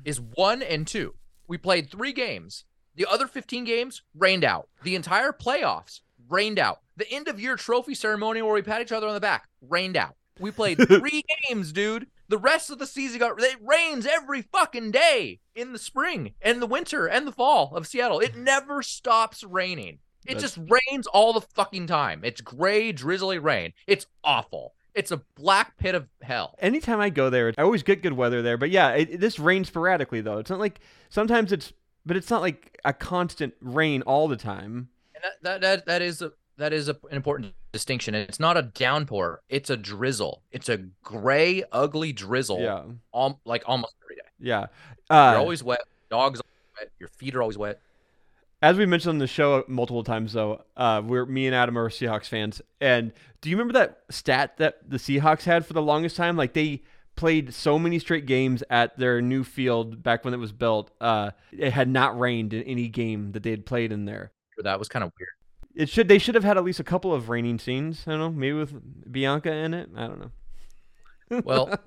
[0.04, 1.14] is one and two.
[1.48, 2.66] We played three games.
[2.96, 4.70] The other 15 games rained out.
[4.84, 6.82] The entire playoffs rained out.
[6.98, 9.98] The end of year trophy ceremony where we pat each other on the back rained
[9.98, 10.16] out.
[10.40, 12.08] We played three games, dude.
[12.28, 16.62] The rest of the season got it rains every fucking day in the spring and
[16.62, 18.20] the winter and the fall of Seattle.
[18.20, 20.00] It never stops raining.
[20.26, 20.60] It That's- just
[20.90, 22.22] rains all the fucking time.
[22.24, 23.74] It's gray, drizzly rain.
[23.88, 24.74] It's awful.
[24.94, 26.56] It's a black pit of hell.
[26.60, 28.58] anytime I go there, I always get good weather there.
[28.58, 30.38] But yeah, it, it- this rains sporadically though.
[30.38, 31.74] It's not like sometimes it's,
[32.06, 34.90] but it's not like a constant rain all the time.
[35.16, 38.14] And that that that, that is a that is a, an important distinction.
[38.14, 39.42] It's not a downpour.
[39.50, 40.44] It's a drizzle.
[40.52, 42.60] It's a gray, ugly drizzle.
[42.62, 42.84] Yeah,
[43.16, 44.22] Al- like almost every day.
[44.40, 44.68] yeah.
[45.10, 45.82] You're Uh, always wet.
[46.12, 46.44] Dogs are
[46.80, 46.92] wet.
[47.00, 47.82] Your feet are always wet.
[48.64, 51.90] As we mentioned on the show multiple times though, uh, we're me and Adam are
[51.90, 52.62] Seahawks fans.
[52.80, 53.12] And
[53.42, 56.38] do you remember that stat that the Seahawks had for the longest time?
[56.38, 56.82] Like they
[57.18, 60.92] played so many straight games at their new field back when it was built.
[61.02, 64.32] Uh, it had not rained in any game that they had played in there.
[64.60, 65.30] That was kind of weird.
[65.76, 68.06] It should they should have had at least a couple of raining scenes.
[68.08, 69.90] I don't know, maybe with Bianca in it.
[69.94, 71.42] I don't know.
[71.44, 71.78] Well,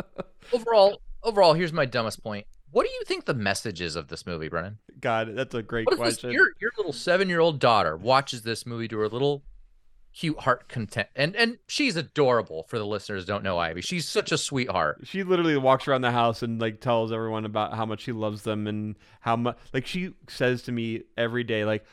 [0.52, 2.46] overall, overall, here's my dumbest point.
[2.74, 4.78] What do you think the message is of this movie, Brennon?
[5.00, 6.32] God, that's a great if this, question.
[6.32, 9.44] your your little seven year old daughter watches this movie to her little
[10.12, 14.08] cute heart content and and she's adorable for the listeners who don't know ivy she's
[14.08, 17.84] such a sweetheart She literally walks around the house and like tells everyone about how
[17.84, 21.84] much she loves them and how much like she says to me every day like,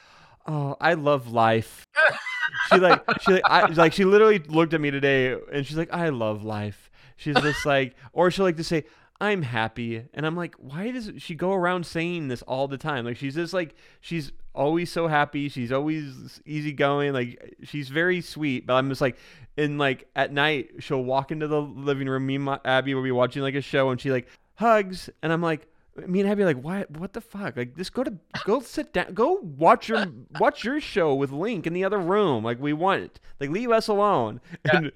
[0.47, 1.85] "Oh, I love life."
[2.71, 5.93] she like she like I like she literally looked at me today and she's like,
[5.93, 8.85] "I love life." She's just like or she'll like to say,
[9.21, 13.05] "I'm happy." And I'm like, "Why does she go around saying this all the time?"
[13.05, 15.47] Like she's just like she's always so happy.
[15.47, 17.13] She's always easygoing.
[17.13, 19.17] Like she's very sweet, but I'm just like
[19.57, 22.25] and like at night she'll walk into the living room.
[22.25, 25.31] Me and my, Abby will be watching like a show, and she like hugs, and
[25.31, 26.89] I'm like, me and Abby are like, what?
[26.91, 27.57] What the fuck?
[27.57, 28.13] Like, just go to
[28.45, 30.05] go sit down, go watch your
[30.39, 32.43] watch your show with Link in the other room.
[32.43, 33.19] Like we want it.
[33.39, 34.39] Like leave us alone.
[34.71, 34.91] And,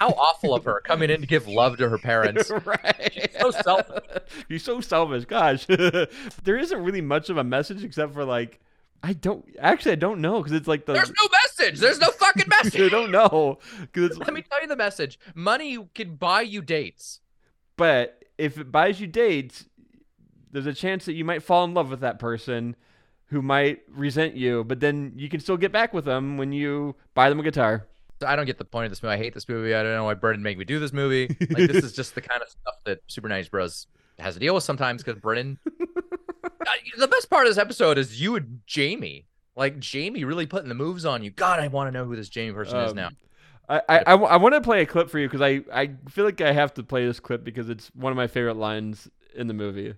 [0.00, 3.30] how awful of her coming in to give love to her parents right.
[3.40, 4.04] so selfish
[4.48, 5.24] You're so selfish.
[5.24, 5.66] Gosh,
[6.44, 8.60] there isn't really much of a message except for like.
[9.02, 9.92] I don't actually.
[9.92, 10.92] I don't know because it's like the.
[10.92, 12.80] there's no message there's no fucking message.
[12.82, 17.20] I don't know because let me tell you the message money can buy you dates
[17.80, 19.66] but if it buys you dates,
[20.52, 22.76] there's a chance that you might fall in love with that person
[23.26, 26.96] who might resent you, but then you can still get back with them when you
[27.14, 27.86] buy them a guitar.
[28.20, 29.14] So I don't get the point of this movie.
[29.14, 29.74] I hate this movie.
[29.74, 31.34] I don't know why Brennon made me do this movie.
[31.40, 33.86] Like this is just the kind of stuff that Super 90s Bros
[34.18, 35.58] has to deal with sometimes because Brennon.
[36.96, 39.26] The best part of this episode is you and Jamie.
[39.56, 41.30] Like Jamie really putting the moves on you.
[41.30, 43.10] God, I want to know who this Jamie person is Um, now.
[43.68, 46.40] I, I, I, want to play a clip for you because I, I feel like
[46.40, 49.54] I have to play this clip because it's one of my favorite lines in the
[49.54, 49.94] movie.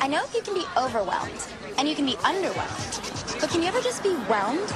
[0.00, 1.46] I know you can be overwhelmed
[1.78, 4.72] and you can be underwhelmed, but can you ever just be whelmed?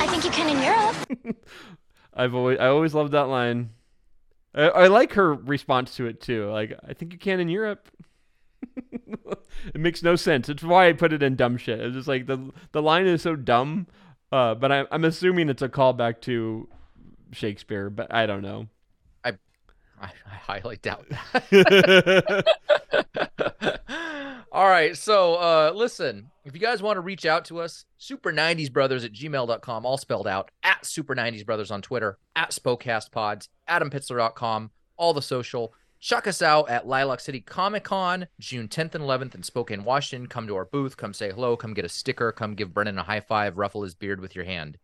[0.00, 1.36] I think you can in Europe.
[2.14, 3.70] I've always I always loved that line.
[4.54, 6.50] I, I like her response to it too.
[6.50, 7.88] Like I think you can in Europe.
[8.76, 10.48] it makes no sense.
[10.48, 11.80] It's why I put it in dumb shit.
[11.80, 13.86] It's just like the the line is so dumb,
[14.30, 16.68] uh, but I'm I'm assuming it's a callback to
[17.32, 18.68] Shakespeare, but I don't know.
[20.00, 21.06] I, I highly doubt
[21.50, 22.44] that.
[24.52, 24.96] All right.
[24.96, 29.86] So uh listen, if you guys want to reach out to us, super90sbrothers at gmail.com,
[29.86, 35.74] all spelled out, at super90sbrothers on Twitter, at spokecastpods, adampitzler.com, all the social.
[36.00, 40.28] Check us out at Lilac City Comic Con, June 10th and 11th in Spokane, Washington.
[40.28, 43.02] Come to our booth, come say hello, come get a sticker, come give Brennon a
[43.02, 44.78] high five, ruffle his beard with your hand.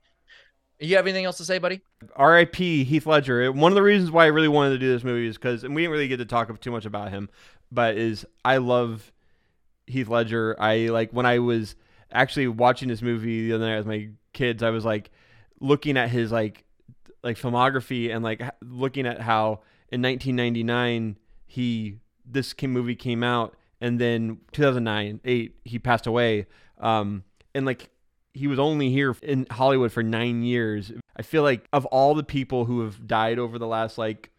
[0.80, 1.80] You have anything else to say, buddy?
[2.16, 2.84] R.I.P.
[2.84, 3.50] Heath Ledger.
[3.52, 5.74] One of the reasons why I really wanted to do this movie is because, and
[5.74, 7.30] we didn't really get to talk too much about him,
[7.70, 9.12] but is I love
[9.86, 10.56] Heath Ledger.
[10.58, 11.76] I like when I was
[12.12, 14.62] actually watching this movie the other night with my kids.
[14.62, 15.10] I was like
[15.60, 16.64] looking at his like
[17.22, 19.60] like filmography and like looking at how
[19.90, 26.46] in 1999 he this came, movie came out and then 2009 8 he passed away
[26.78, 27.90] um and like
[28.34, 32.24] he was only here in Hollywood for 9 years i feel like of all the
[32.24, 34.30] people who have died over the last like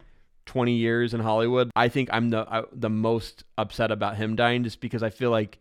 [0.45, 4.79] 20 years in Hollywood i think i'm the the most upset about him dying just
[4.79, 5.59] because i feel like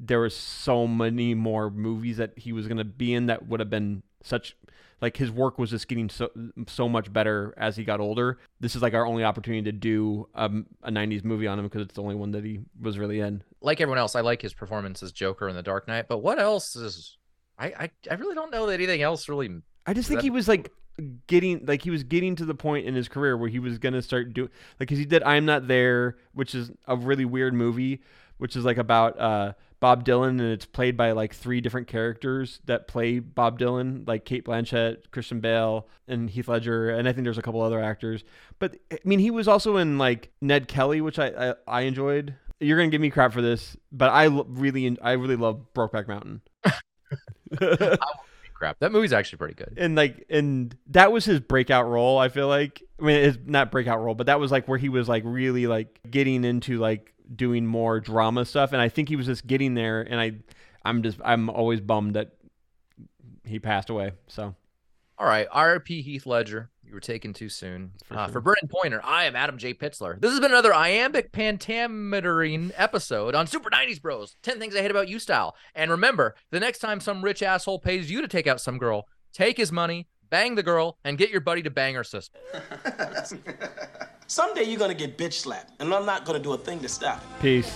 [0.00, 3.60] there was so many more movies that he was going to be in that would
[3.60, 4.56] have been such
[5.00, 6.30] like his work was just getting so
[6.66, 8.38] so much better as he got older.
[8.60, 11.82] This is like our only opportunity to do um, a '90s movie on him because
[11.82, 13.42] it's the only one that he was really in.
[13.60, 16.08] like everyone else, I like his performance as Joker in The Dark Knight.
[16.08, 17.16] But what else is?
[17.60, 19.50] I I, I really don't know that anything else really.
[19.86, 20.72] I just think That- he was like
[21.26, 24.02] getting like he was getting to the point in his career where he was gonna
[24.02, 28.02] start doing like because he did I'm Not There, which is a really weird movie,
[28.38, 32.60] which is like about uh Bob Dylan and it's played by like three different characters
[32.66, 37.24] that play Bob Dylan, like Cate Blanchett, Christian Bale, and Heath Ledger, and I think
[37.24, 38.22] there's a couple other actors.
[38.58, 42.34] But I mean, he was also in like Ned Kelly, which I I, I enjoyed.
[42.58, 46.42] You're gonna give me crap for this, but I really I really love Brokeback Mountain.
[48.54, 49.74] Crap, that movie's actually pretty good.
[49.78, 53.70] and like and that was his breakout role i feel like i mean it's not
[53.70, 57.14] breakout role but that was like where he was like really like getting into like
[57.34, 60.32] doing more drama stuff and i think he was just getting there and i
[60.84, 62.32] i'm just i'm always bummed that
[63.46, 64.54] he passed away so
[65.16, 66.02] All right, R.P.
[66.02, 66.70] Heath Ledger.
[66.90, 67.92] You were taken too soon.
[68.02, 68.32] For uh, sure.
[68.32, 69.74] for Brennon Pointer, I am Adam J.
[69.74, 70.20] Pitzler.
[70.20, 74.34] This has been another iambic pentametering episode on Super 90s Bros.
[74.42, 75.54] 10 Things I Hate About You style.
[75.76, 79.06] And remember, the next time some rich asshole pays you to take out some girl,
[79.32, 82.40] take his money, bang the girl, and get your buddy to bang her sister.
[84.26, 87.22] Someday you're gonna get bitch slapped, and I'm not gonna do a thing to stop
[87.22, 87.40] it.
[87.40, 87.72] peace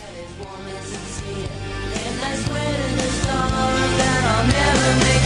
[4.47, 5.24] And